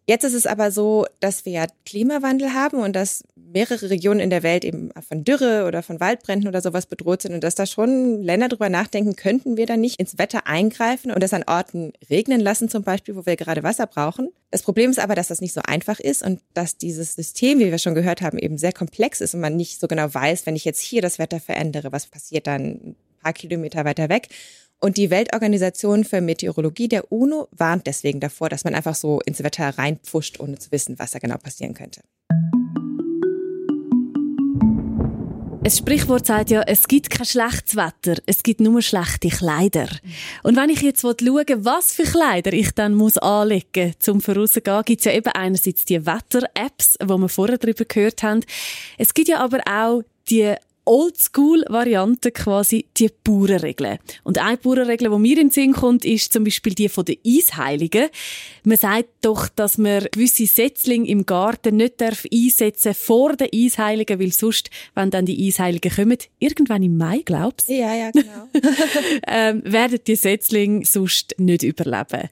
Jetzt 0.07 0.23
ist 0.23 0.33
es 0.33 0.47
aber 0.47 0.71
so, 0.71 1.05
dass 1.19 1.45
wir 1.45 1.51
ja 1.53 1.67
Klimawandel 1.85 2.53
haben 2.53 2.79
und 2.79 2.95
dass 2.95 3.23
mehrere 3.51 3.89
Regionen 3.89 4.19
in 4.19 4.29
der 4.29 4.43
Welt 4.43 4.63
eben 4.63 4.91
von 5.07 5.23
Dürre 5.23 5.65
oder 5.67 5.83
von 5.83 5.99
Waldbränden 5.99 6.47
oder 6.47 6.61
sowas 6.61 6.85
bedroht 6.85 7.21
sind 7.21 7.33
und 7.33 7.43
dass 7.43 7.55
da 7.55 7.65
schon 7.65 8.21
Länder 8.21 8.49
drüber 8.49 8.69
nachdenken, 8.69 9.15
könnten 9.15 9.57
wir 9.57 9.65
da 9.65 9.77
nicht 9.77 9.99
ins 9.99 10.17
Wetter 10.17 10.47
eingreifen 10.47 11.11
und 11.11 11.23
es 11.23 11.33
an 11.33 11.43
Orten 11.47 11.93
regnen 12.09 12.39
lassen 12.39 12.69
zum 12.69 12.83
Beispiel, 12.83 13.15
wo 13.15 13.25
wir 13.25 13.35
gerade 13.35 13.63
Wasser 13.63 13.87
brauchen. 13.87 14.29
Das 14.49 14.63
Problem 14.63 14.91
ist 14.91 14.99
aber, 14.99 15.15
dass 15.15 15.27
das 15.27 15.41
nicht 15.41 15.53
so 15.53 15.61
einfach 15.63 15.99
ist 15.99 16.23
und 16.23 16.41
dass 16.53 16.77
dieses 16.77 17.15
System, 17.15 17.59
wie 17.59 17.71
wir 17.71 17.77
schon 17.77 17.95
gehört 17.95 18.21
haben, 18.21 18.37
eben 18.37 18.57
sehr 18.57 18.73
komplex 18.73 19.21
ist 19.21 19.33
und 19.33 19.41
man 19.41 19.55
nicht 19.55 19.79
so 19.79 19.87
genau 19.87 20.13
weiß, 20.13 20.45
wenn 20.45 20.55
ich 20.55 20.65
jetzt 20.65 20.81
hier 20.81 21.01
das 21.01 21.19
Wetter 21.19 21.39
verändere, 21.39 21.91
was 21.91 22.07
passiert 22.07 22.47
dann 22.47 22.63
ein 22.63 22.95
paar 23.21 23.33
Kilometer 23.33 23.85
weiter 23.85 24.09
weg. 24.09 24.29
Und 24.83 24.97
die 24.97 25.11
Weltorganisation 25.11 26.03
für 26.03 26.21
Meteorologie 26.21 26.87
der 26.87 27.11
UNO 27.11 27.47
warnt 27.51 27.85
deswegen 27.85 28.19
davor, 28.19 28.49
dass 28.49 28.63
man 28.63 28.73
einfach 28.73 28.95
so 28.95 29.19
ins 29.21 29.43
Wetter 29.43 29.69
reinpfuscht, 29.77 30.39
ohne 30.39 30.57
zu 30.57 30.71
wissen, 30.71 30.97
was 30.97 31.11
da 31.11 31.19
genau 31.19 31.37
passieren 31.37 31.75
könnte. 31.75 32.01
Ein 35.63 35.69
Sprichwort 35.69 36.25
sagt 36.25 36.49
ja, 36.49 36.63
es 36.65 36.87
gibt 36.87 37.11
kein 37.11 37.23
schlechtes 37.23 37.75
Wetter, 37.75 38.19
es 38.25 38.41
gibt 38.41 38.61
nur 38.61 38.81
schlechte 38.81 39.29
Kleider. 39.29 39.87
Und 40.41 40.55
wenn 40.55 40.71
ich 40.71 40.81
jetzt 40.81 41.01
schaue, 41.01 41.15
was 41.19 41.93
für 41.93 42.01
Kleider 42.01 42.51
ich 42.51 42.71
dann 42.71 42.95
muss 42.95 43.19
anlegen 43.19 43.89
muss, 43.89 43.99
zum 43.99 44.21
vorauszugehen, 44.21 44.81
gibt 44.83 45.01
es 45.01 45.05
ja 45.05 45.11
eben 45.11 45.31
einerseits 45.31 45.85
die 45.85 46.03
Wetter-Apps, 46.03 46.97
wo 47.05 47.15
wir 47.19 47.29
vorher 47.29 47.59
darüber 47.59 47.85
gehört 47.85 48.23
haben. 48.23 48.43
Es 48.97 49.13
gibt 49.13 49.27
ja 49.27 49.39
aber 49.39 49.59
auch 49.69 50.01
die 50.31 50.55
Oldschool-Variante 50.85 52.31
quasi 52.31 52.85
die 52.97 53.09
Bauernregel. 53.23 53.99
Und 54.23 54.37
eine 54.39 54.57
Bauernregel, 54.57 55.09
die 55.09 55.17
mir 55.17 55.37
in 55.37 55.47
den 55.47 55.49
Sinn 55.49 55.73
kommt, 55.73 56.05
ist 56.05 56.33
zum 56.33 56.43
Beispiel 56.43 56.73
die 56.73 56.89
von 56.89 57.05
den 57.05 57.17
Eisheiligen. 57.25 58.09
Man 58.63 58.77
sagt 58.77 59.09
doch, 59.21 59.47
dass 59.49 59.77
man 59.77 60.05
gewisse 60.11 60.45
Setzlinge 60.45 61.07
im 61.07 61.25
Garten 61.25 61.77
nicht 61.77 62.01
darf 62.01 62.25
einsetzen 62.31 62.93
vor 62.93 63.35
den 63.35 63.49
Eisheiligen, 63.53 64.19
weil 64.19 64.31
sonst, 64.31 64.69
wenn 64.95 65.11
dann 65.11 65.25
die 65.25 65.47
Eisheiligen 65.47 65.91
kommen, 65.91 66.17
irgendwann 66.39 66.83
im 66.83 66.97
Mai, 66.97 67.21
glaubst 67.23 67.69
du? 67.69 67.73
Ja, 67.73 67.93
ja, 67.93 68.11
genau. 68.11 68.47
ähm, 69.27 69.61
werden 69.65 69.99
die 70.05 70.15
Setzlinge 70.15 70.85
sonst 70.85 71.35
nicht 71.37 71.63
überleben. 71.63 72.29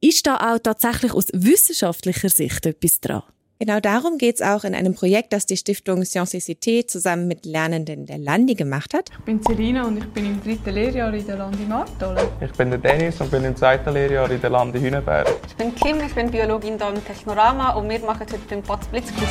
Ist 0.00 0.26
da 0.26 0.36
auch 0.36 0.58
tatsächlich 0.58 1.12
aus 1.12 1.28
wissenschaftlicher 1.32 2.28
Sicht 2.28 2.66
etwas 2.66 3.00
dran? 3.00 3.22
Genau 3.62 3.78
darum 3.78 4.18
geht 4.18 4.34
es 4.34 4.42
auch 4.42 4.64
in 4.64 4.74
einem 4.74 4.92
Projekt, 4.92 5.32
das 5.32 5.46
die 5.46 5.56
Stiftung 5.56 6.04
Sciences 6.04 6.48
Cité 6.48 6.84
zusammen 6.84 7.28
mit 7.28 7.46
Lernenden 7.46 8.06
der 8.06 8.18
Landi 8.18 8.56
gemacht 8.56 8.92
hat. 8.92 9.10
Ich 9.16 9.24
bin 9.24 9.40
Selina 9.40 9.86
und 9.86 9.98
ich 9.98 10.06
bin 10.06 10.26
im 10.26 10.42
dritten 10.42 10.70
Lehrjahr 10.70 11.14
in 11.14 11.24
der 11.24 11.36
Landi 11.36 11.62
Martola. 11.62 12.28
Ich 12.40 12.50
bin 12.54 12.70
der 12.70 12.80
Dennis 12.80 13.20
und 13.20 13.30
bin 13.30 13.44
im 13.44 13.54
zweiten 13.54 13.92
Lehrjahr 13.92 14.28
in 14.28 14.40
der 14.40 14.50
Landi 14.50 14.80
Hünenberg. 14.80 15.28
Ich 15.46 15.54
bin 15.54 15.72
Kim, 15.76 16.00
ich 16.04 16.12
bin 16.12 16.28
Biologin 16.28 16.76
hier 16.76 16.88
im 16.88 17.04
Technorama 17.04 17.74
und 17.74 17.88
wir 17.88 18.00
machen 18.00 18.26
heute 18.28 18.36
den 18.50 18.64
Potz 18.64 18.88
Blitzquiz. 18.88 19.28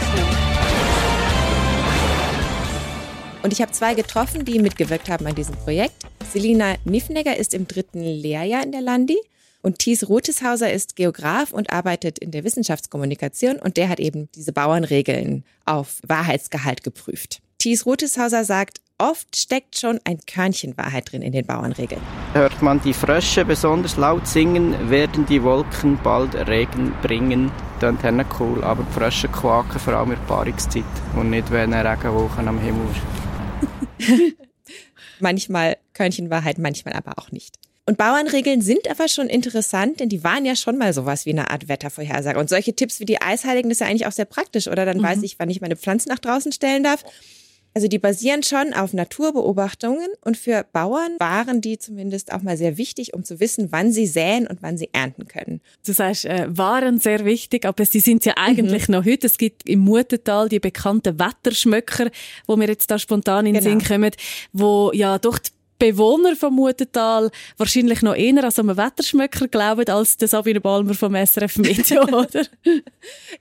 Und 3.44 3.52
ich 3.52 3.62
habe 3.62 3.74
zwei 3.74 3.96
getroffen, 3.96 4.46
die 4.46 4.60
mitgewirkt 4.60 5.10
haben 5.10 5.28
an 5.28 5.36
diesem 5.36 5.56
Projekt. 5.56 6.06
Selina 6.32 6.76
Niffnegger 6.86 7.36
ist 7.36 7.54
im 7.54 7.67
dritten 7.67 8.00
Lehrjahr 8.02 8.63
in 8.63 8.72
der 8.72 8.80
Landi 8.80 9.17
und 9.62 9.80
Thies 9.80 10.08
Roteshauser 10.08 10.71
ist 10.71 10.95
Geograf 10.95 11.52
und 11.52 11.71
arbeitet 11.71 12.19
in 12.19 12.32
der 12.32 12.43
Wissenschaftskommunikation 12.43 13.58
und 13.58 13.78
der 13.78 13.89
hat 13.89 14.00
eben 14.00 14.30
diese 14.36 14.54
Bauernregeln 14.54 15.43
auf 15.65 15.97
Wahrheitsgehalt 16.06 16.84
geprüft. 16.84 17.41
Thies 17.60 17.86
Roteshauser 17.86 18.43
sagt, 18.43 18.82
oft 18.97 19.36
steckt 19.36 19.80
schon 19.80 20.00
ein 20.04 20.19
Körnchen 20.26 20.78
Wahrheit 20.78 21.12
drin 21.12 21.21
in 21.21 21.32
den 21.32 21.45
Bauernregeln. 21.45 22.02
Hört 22.34 22.62
man 22.62 22.82
die 22.82 22.93
Frösche 22.93 23.45
besonders 23.45 23.97
laut 23.97 24.28
singen, 24.28 24.89
werden 24.89 25.26
die 25.26 25.43
Wolken 25.43 26.00
bald 26.04 26.36
Regen 26.47 26.93
bringen. 27.02 27.52
Das 27.80 27.93
ist 27.93 28.26
cool, 28.39 28.63
aber 28.63 28.84
die 28.84 28.93
Frösche 28.93 29.28
quaken 29.28 29.80
vor 29.80 29.93
allem 29.93 30.12
in 30.12 30.17
der 30.17 30.26
Paarungszeit 30.26 30.84
und 31.15 31.30
nicht, 31.30 31.52
wenn 31.52 31.74
eine 31.74 31.89
Regenwoche 31.89 32.39
am 32.39 32.60
Himmel 32.60 32.88
ist. 34.00 34.36
manchmal 35.19 35.78
Körnchen 35.93 36.30
Wahrheit, 36.30 36.58
manchmal 36.58 36.93
aber 36.93 37.13
auch 37.17 37.32
nicht. 37.32 37.58
Und 37.86 37.98
Bauernregeln 37.98 38.62
sind 38.62 38.89
aber 38.89 39.08
schon 39.08 39.28
interessant, 39.28 40.00
denn 40.00 40.10
die 40.10 40.24
waren 40.24 40.46
ja 40.46 40.56
schon 40.56 40.78
mal 40.78 40.94
sowas 40.94 41.26
wie 41.26 41.32
eine 41.32 41.50
Art 41.50 41.67
Wettervorhersage. 41.67 42.39
Und 42.39 42.50
solche 42.50 42.76
Tipps 42.76 43.00
wie 43.00 43.06
die 43.06 43.22
Eisheiligen, 43.22 43.70
das 43.70 43.78
ist 43.78 43.80
ja 43.82 43.88
eigentlich 43.88 44.06
auch 44.06 44.12
sehr 44.12 44.26
praktisch, 44.26 44.67
oder? 44.67 44.86
Dann 44.86 44.98
mhm. 44.98 45.04
weiß 45.04 45.24
ich, 45.24 45.39
wann 45.39 45.50
ich 45.50 45.62
meine 45.62 45.76
Pflanzen 45.76 46.10
nach 46.10 46.20
draußen 46.20 46.52
stellen 46.52 46.84
darf. 46.84 47.04
Also 47.74 47.88
die 47.88 48.00
basieren 48.00 48.44
schon 48.44 48.74
auf 48.74 48.91
Naturbeobachtungen 48.91 50.10
und 50.26 50.36
für 50.36 50.65
Bauern 50.74 51.15
waren 51.20 51.62
die 51.62 51.78
zumindest 51.78 52.34
auch 52.34 52.41
mal 52.41 52.58
sehr 52.58 52.78
wichtig, 52.78 53.13
um 53.13 53.24
zu 53.24 53.39
wissen, 53.39 53.72
wann 53.72 53.94
sie 53.94 54.08
säen 54.08 54.46
und 54.46 54.62
wann 54.62 54.78
sie 54.78 54.89
ernten 54.91 55.26
können. 55.28 55.62
Du 55.86 55.94
sagst, 55.94 56.26
äh, 56.26 56.48
waren 56.50 57.00
sehr 57.00 57.24
wichtig, 57.24 57.65
aber 57.65 57.86
sie 57.86 58.02
sind 58.02 58.26
ja 58.26 58.34
eigentlich 58.36 58.89
mhm. 58.89 58.96
noch 58.96 59.06
heute. 59.06 59.28
Es 59.28 59.38
gibt 59.38 59.70
im 59.70 59.80
Mutental 59.80 60.50
die 60.50 60.60
bekannten 60.60 61.17
Wetterschmöcker, 61.17 62.12
wo 62.46 62.58
mir 62.58 62.67
jetzt 62.67 62.91
da 62.91 63.00
spontan 63.00 63.46
in 63.46 63.54
den 63.54 63.63
genau. 63.63 63.80
Sinn 63.80 63.88
kommen, 63.88 64.12
wo 64.52 64.91
ja 64.94 65.17
doch 65.17 65.39
die 65.39 65.52
Bewohner 65.82 66.36
vom 66.36 66.54
Mutental 66.54 67.32
wahrscheinlich 67.58 68.04
noch 68.04 68.13
eher 68.13 68.44
an 68.44 68.52
so 68.52 68.62
einen 68.62 68.78
Wetterschmöcker 68.78 69.48
glauben 69.48 69.89
als 69.89 70.15
der 70.15 70.28
Sabine 70.28 70.62
Balmer 70.62 70.94
vom 70.94 71.15
SRF 71.15 71.58
Meteo, 71.58 72.04
oder? 72.08 72.44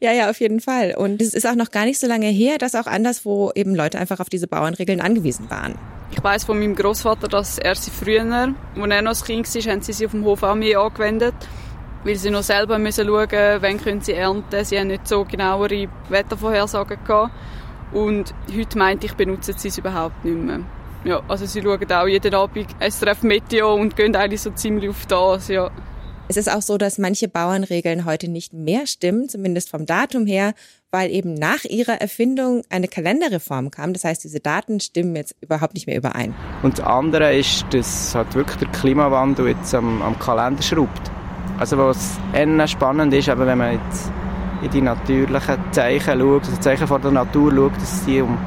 ja, 0.01 0.13
ja, 0.13 0.31
auf 0.31 0.41
jeden 0.41 0.61
Fall. 0.61 0.95
Und 0.97 1.21
es 1.21 1.35
ist 1.35 1.47
auch 1.47 1.55
noch 1.55 1.71
gar 1.71 1.85
nicht 1.85 2.01
so 2.01 2.07
lange 2.07 2.29
her, 2.29 2.57
dass 2.57 2.75
auch 2.75 2.87
anderswo 2.87 3.53
eben 3.55 3.75
Leute 3.75 3.99
einfach 3.99 4.21
auf 4.21 4.31
diese 4.31 4.49
Bauernregeln 4.49 5.03
angewiesen 5.03 5.51
waren. 5.51 5.75
Ich 6.13 6.25
weiß 6.25 6.45
von 6.45 6.59
meinem 6.59 6.75
Großvater, 6.75 7.29
dass 7.29 7.59
er 7.59 7.75
sie 7.75 7.91
früher, 7.91 8.23
als 8.23 8.55
er 8.75 9.03
noch 9.03 9.15
ein 9.15 9.27
Kind 9.27 9.55
war, 9.55 9.73
haben 9.73 9.83
sie 9.83 9.93
sie 9.93 10.07
auf 10.07 10.13
dem 10.13 10.25
Hof 10.25 10.43
auch 10.43 10.55
mehr 10.55 10.81
angewendet, 10.81 11.35
weil 12.05 12.17
sie 12.17 12.31
noch 12.31 12.43
selber 12.43 12.79
müssen 12.79 13.07
schauen, 13.07 13.29
wann 13.61 13.79
können 13.79 14.01
sie 14.01 14.15
ernten. 14.15 14.65
Sie 14.65 14.79
haben 14.79 14.87
nicht 14.87 15.07
so 15.07 15.27
genauere 15.27 15.89
Wettervorhersagen 16.09 17.05
gehabt. 17.05 17.33
Und 17.93 18.33
heute 18.57 18.79
meinte 18.79 19.05
ich, 19.05 19.13
benutzen 19.13 19.57
sie 19.59 19.69
es 19.69 19.77
überhaupt 19.77 20.25
nicht 20.25 20.39
mehr. 20.39 20.61
Ja, 21.05 21.23
also 21.29 21.47
sie 21.47 21.63
schauen 21.63 21.93
auch 21.93 22.07
jeden 22.07 22.35
Abend 22.35 22.67
SRF 22.79 23.23
Meteo 23.23 23.75
und 23.75 23.97
gehen 23.97 24.15
eigentlich 24.15 24.43
so 24.43 24.51
ziemlich 24.51 24.91
auf 24.91 25.07
das, 25.07 25.49
ja. 25.49 25.71
Es 26.29 26.37
ist 26.37 26.53
auch 26.53 26.63
so, 26.63 26.79
dass 26.79 26.99
manche 26.99 27.27
Bauernregeln 27.27 28.05
heute 28.05 28.29
nicht 28.29 28.53
mehr 28.53 28.87
stimmen, 28.87 29.29
zumindest 29.29 29.69
vom 29.69 29.85
Datum 29.85 30.27
her, 30.27 30.55
weil 30.93 31.11
eben 31.11 31.35
nach 31.35 31.65
ihrer 31.65 32.01
Erfindung 32.01 32.63
eine 32.69 32.87
Kalenderreform 32.87 33.73
kam. 33.73 33.95
Das 33.95 34.05
heißt, 34.05 34.23
diese 34.23 34.39
Daten 34.39 34.79
stimmen 34.79 35.17
jetzt 35.17 35.35
überhaupt 35.41 35.75
nicht 35.75 35.89
mehr 35.89 35.97
überein. 35.97 36.35
Und 36.63 36.79
das 36.79 36.87
andere 36.87 37.35
ist, 37.35 37.65
dass 37.71 38.15
halt 38.15 38.35
wirklich 38.37 38.59
der 38.59 38.69
Klimawandel 38.69 39.49
jetzt 39.49 39.75
am, 39.75 40.03
am 40.03 40.17
Kalender 40.21 40.63
schraubt. 40.63 41.11
Also 41.59 41.79
was 41.79 42.19
eher 42.33 42.69
spannend 42.69 43.13
ist, 43.13 43.29
aber 43.29 43.47
wenn 43.47 43.59
man 43.59 43.73
jetzt 43.73 44.13
in 44.63 44.71
die 44.71 44.83
natürlichen 44.83 45.57
Zeichen 45.73 46.21
schaut, 46.21 46.45
also 46.45 46.57
Zeichen 46.61 46.87
von 46.87 47.03
der 47.03 47.11
Natur 47.11 47.53
schaut, 47.53 47.77
dass 47.77 48.05
die 48.05 48.21
um 48.21 48.39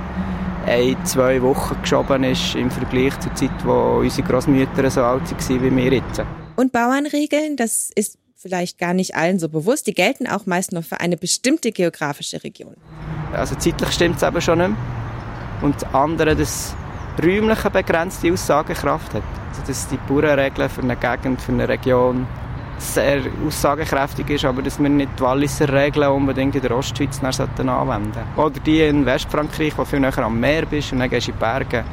ein, 0.66 1.06
zwei 1.06 1.42
Wochen 1.42 1.82
geschoben 1.82 2.24
ist 2.24 2.56
im 2.56 2.72
Vergleich 2.72 3.20
zur 3.20 3.34
Zeit, 3.36 3.52
wo 3.66 4.00
unsere 4.00 4.28
Großmütter 4.28 4.90
so 4.90 5.04
alt 5.04 5.32
waren 5.32 5.62
wie 5.64 5.76
wir 5.76 5.94
jetzt. 5.94 6.22
Und 6.56 6.72
Bauernregeln, 6.72 7.58
das 7.58 7.90
ist 7.96 8.18
vielleicht 8.36 8.78
gar 8.78 8.94
nicht 8.94 9.16
allen 9.16 9.40
so 9.40 9.50
bewusst, 9.50 9.88
die 9.88 9.94
gelten 9.94 10.28
auch 10.28 10.46
meist 10.46 10.72
nur 10.72 10.84
für 10.84 11.00
eine 11.00 11.18
bestimmte 11.18 11.72
geografische 11.72 12.44
Region. 12.44 12.76
Also 13.34 13.56
zeitlich 13.56 13.92
stimmt 13.92 14.18
es 14.18 14.24
eben 14.24 14.42
schon 14.42 14.60
nicht 14.60 14.70
mehr. 14.70 14.78
Und 15.62 15.82
das 15.82 15.94
andere, 15.94 16.36
das 16.36 16.76
räumliche 17.22 17.70
begrenzte 17.70 18.32
Aussagekraft 18.32 19.14
hat. 19.14 19.24
Also 19.50 19.64
dass 19.68 19.88
die 19.88 19.98
Bauernregeln 20.08 20.70
für 20.70 20.82
eine 20.82 20.96
Gegend, 20.96 21.42
für 21.42 21.52
eine 21.52 21.68
Region 21.68 22.28
sehr 22.78 23.22
aussagekräftig 23.46 24.30
ist, 24.30 24.46
aber 24.46 24.62
dass 24.62 24.80
wir 24.80 24.90
nicht 24.90 25.12
die 25.18 25.24
Walliser 25.24 25.72
Regeln 25.72 26.10
unbedingt 26.10 26.56
in 26.56 26.62
der 26.62 26.76
Ostschweiz 26.76 27.24
anwenden 27.24 28.14
sollten. 28.14 28.40
Oder 28.40 28.60
die 28.60 28.82
in 28.82 29.06
Westfrankreich, 29.06 29.78
wo 29.78 29.86
viel 29.86 30.00
näher 30.00 30.18
am 30.20 30.40
Meer 30.40 30.66
bist 30.66 30.92
und 30.92 31.00
dann 31.00 31.10
gehst 31.10 31.28
du 31.28 31.32
in 31.32 31.38
die 31.38 31.40
Berge. 31.40 31.84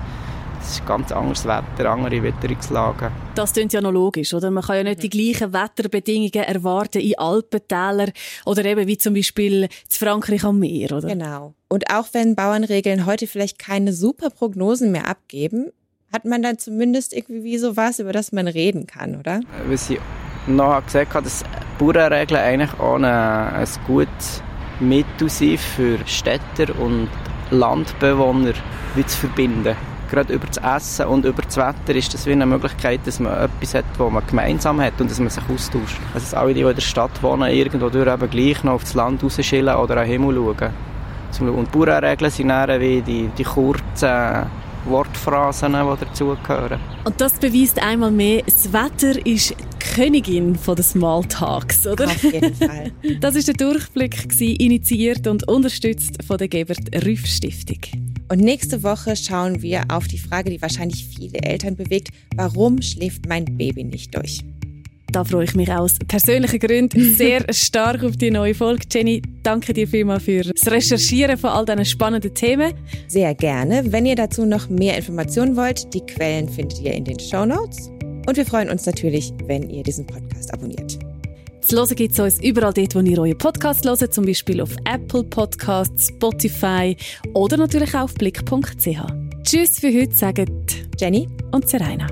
Das 0.58 0.72
ist 0.72 0.86
ganz 0.86 1.10
anderes 1.10 1.46
Wetter, 1.46 1.90
andere 1.90 2.22
Witterungslagen. 2.22 3.10
Das 3.34 3.54
klingt 3.54 3.72
ja 3.72 3.80
noch 3.80 3.92
logisch, 3.92 4.34
oder? 4.34 4.50
Man 4.50 4.62
kann 4.62 4.76
ja 4.76 4.82
nicht 4.82 5.02
die 5.02 5.08
gleichen 5.08 5.54
Wetterbedingungen 5.54 6.44
erwarten 6.44 7.00
in 7.00 7.18
Alpentälern 7.18 8.12
oder 8.44 8.64
eben 8.66 8.86
wie 8.86 8.98
zum 8.98 9.14
Beispiel 9.14 9.62
in 9.62 9.68
Frankreich 9.88 10.44
am 10.44 10.58
Meer, 10.58 10.92
oder? 10.92 11.08
Genau. 11.08 11.54
Und 11.68 11.90
auch 11.90 12.08
wenn 12.12 12.36
Bauernregeln 12.36 13.06
heute 13.06 13.26
vielleicht 13.26 13.58
keine 13.58 13.94
super 13.94 14.28
Prognosen 14.28 14.92
mehr 14.92 15.08
abgeben, 15.08 15.70
hat 16.12 16.26
man 16.26 16.42
dann 16.42 16.58
zumindest 16.58 17.14
irgendwie 17.14 17.56
so 17.56 17.76
was, 17.76 17.98
über 17.98 18.12
das 18.12 18.32
man 18.32 18.46
reden 18.46 18.86
kann, 18.86 19.18
oder? 19.18 19.40
Weil 19.66 19.78
sie 19.78 19.98
noch 20.46 20.74
habe, 20.74 21.22
dass 21.22 21.44
Bauernregeln 21.78 22.40
eigentlich 22.40 22.78
auch 22.78 22.96
ein, 22.96 23.04
ein 23.04 23.68
gutes 23.86 24.42
Mittel 24.80 25.28
sind 25.28 25.60
für 25.60 25.98
Städter 26.06 26.78
und 26.78 27.08
Landbewohner 27.50 28.52
wie 28.94 29.04
zu 29.06 29.18
verbinden. 29.18 29.76
Gerade 30.10 30.32
über 30.32 30.46
das 30.46 30.56
Essen 30.58 31.06
und 31.06 31.24
über 31.24 31.42
das 31.42 31.56
Wetter 31.56 31.94
ist 31.94 32.12
das 32.12 32.26
wie 32.26 32.32
eine 32.32 32.44
Möglichkeit, 32.44 33.00
dass 33.04 33.20
man 33.20 33.32
etwas 33.32 33.74
hat, 33.74 33.84
was 33.96 34.12
man 34.12 34.26
gemeinsam 34.26 34.80
hat 34.80 35.00
und 35.00 35.08
dass 35.10 35.20
man 35.20 35.30
sich 35.30 35.44
austauscht. 35.48 36.00
Also 36.14 36.26
dass 36.26 36.34
alle, 36.34 36.52
die 36.52 36.62
in 36.62 36.74
der 36.74 36.80
Stadt 36.80 37.22
wohnen, 37.22 37.48
irgendwo 37.50 37.88
durch 37.88 38.12
eben 38.12 38.30
gleich 38.30 38.64
noch 38.64 38.72
auf 38.72 38.82
das 38.82 38.94
Land 38.94 39.22
rausschillen 39.22 39.76
oder 39.76 39.98
an 39.98 40.08
den 40.08 40.12
Himmel 40.12 40.34
schauen. 40.34 41.56
Und 41.56 41.70
Bauernregeln 41.70 42.30
sind 42.30 42.48
dann 42.48 42.80
wie 42.80 43.02
die, 43.02 43.30
die 43.38 43.44
kurzen 43.44 44.46
Wortphrasen, 44.86 45.72
die 45.72 46.04
dazugehören. 46.04 46.80
Und 47.04 47.20
das 47.20 47.34
beweist 47.34 47.80
einmal 47.80 48.10
mehr, 48.10 48.42
das 48.44 48.72
Wetter 48.72 49.24
ist 49.24 49.54
Königin 49.94 50.54
von 50.54 50.76
den 50.76 50.84
Smalltalks, 50.84 51.84
oder? 51.84 52.06
Auf 52.06 52.22
jeden 52.22 52.54
Fall. 52.54 52.92
Das 53.20 53.34
ist 53.34 53.48
der 53.48 53.54
Durchblick, 53.54 54.28
gewesen, 54.28 54.56
initiiert 54.56 55.26
und 55.26 55.48
unterstützt 55.48 56.22
von 56.24 56.38
der 56.38 56.48
Gebert 56.48 57.04
Rüff 57.04 57.26
Stiftung. 57.26 57.80
Und 58.30 58.38
nächste 58.38 58.84
Woche 58.84 59.16
schauen 59.16 59.62
wir 59.62 59.82
auf 59.88 60.06
die 60.06 60.18
Frage, 60.18 60.50
die 60.50 60.62
wahrscheinlich 60.62 61.04
viele 61.04 61.40
Eltern 61.42 61.74
bewegt, 61.74 62.10
warum 62.36 62.80
schläft 62.80 63.28
mein 63.28 63.44
Baby 63.44 63.82
nicht 63.82 64.16
durch? 64.16 64.44
Da 65.10 65.24
freue 65.24 65.44
ich 65.44 65.56
mich 65.56 65.70
aus 65.72 65.96
persönlichen 66.06 66.60
Gründen 66.60 67.14
sehr 67.16 67.44
stark 67.52 68.04
auf 68.04 68.16
die 68.16 68.30
neue 68.30 68.54
Folge. 68.54 68.86
Jenny, 68.92 69.20
danke 69.42 69.72
dir 69.72 69.88
vielmals 69.88 70.22
für 70.22 70.42
das 70.42 70.70
Recherchieren 70.70 71.36
von 71.36 71.50
all 71.50 71.64
diesen 71.64 71.84
spannenden 71.84 72.32
Themen. 72.32 72.74
Sehr 73.08 73.34
gerne. 73.34 73.82
Wenn 73.90 74.06
ihr 74.06 74.14
dazu 74.14 74.46
noch 74.46 74.68
mehr 74.68 74.96
Informationen 74.96 75.56
wollt, 75.56 75.92
die 75.92 76.00
Quellen 76.00 76.48
findet 76.48 76.80
ihr 76.80 76.94
in 76.94 77.04
den 77.04 77.18
Show 77.18 77.44
Notes. 77.44 77.90
Und 78.26 78.36
wir 78.36 78.46
freuen 78.46 78.70
uns 78.70 78.86
natürlich, 78.86 79.32
wenn 79.46 79.68
ihr 79.68 79.82
diesen 79.82 80.06
Podcast 80.06 80.52
abonniert. 80.52 80.98
Zu 81.60 81.76
hören 81.76 81.94
gibt 81.94 82.12
es 82.12 82.18
uns 82.18 82.42
überall 82.42 82.72
dort, 82.72 82.94
wo 82.94 83.00
ihr 83.00 83.18
eure 83.18 83.34
Podcasts 83.34 83.86
hört, 83.86 84.12
zum 84.12 84.24
Beispiel 84.24 84.60
auf 84.60 84.74
Apple 84.84 85.24
Podcasts, 85.24 86.08
Spotify 86.08 86.96
oder 87.34 87.56
natürlich 87.56 87.94
auch 87.94 88.02
auf 88.02 88.14
blick.ch. 88.14 88.98
Tschüss 89.44 89.78
für 89.78 89.92
heute, 89.92 90.14
sagen 90.14 90.66
Jenny 90.98 91.28
und 91.52 91.68
Serena. 91.68 92.06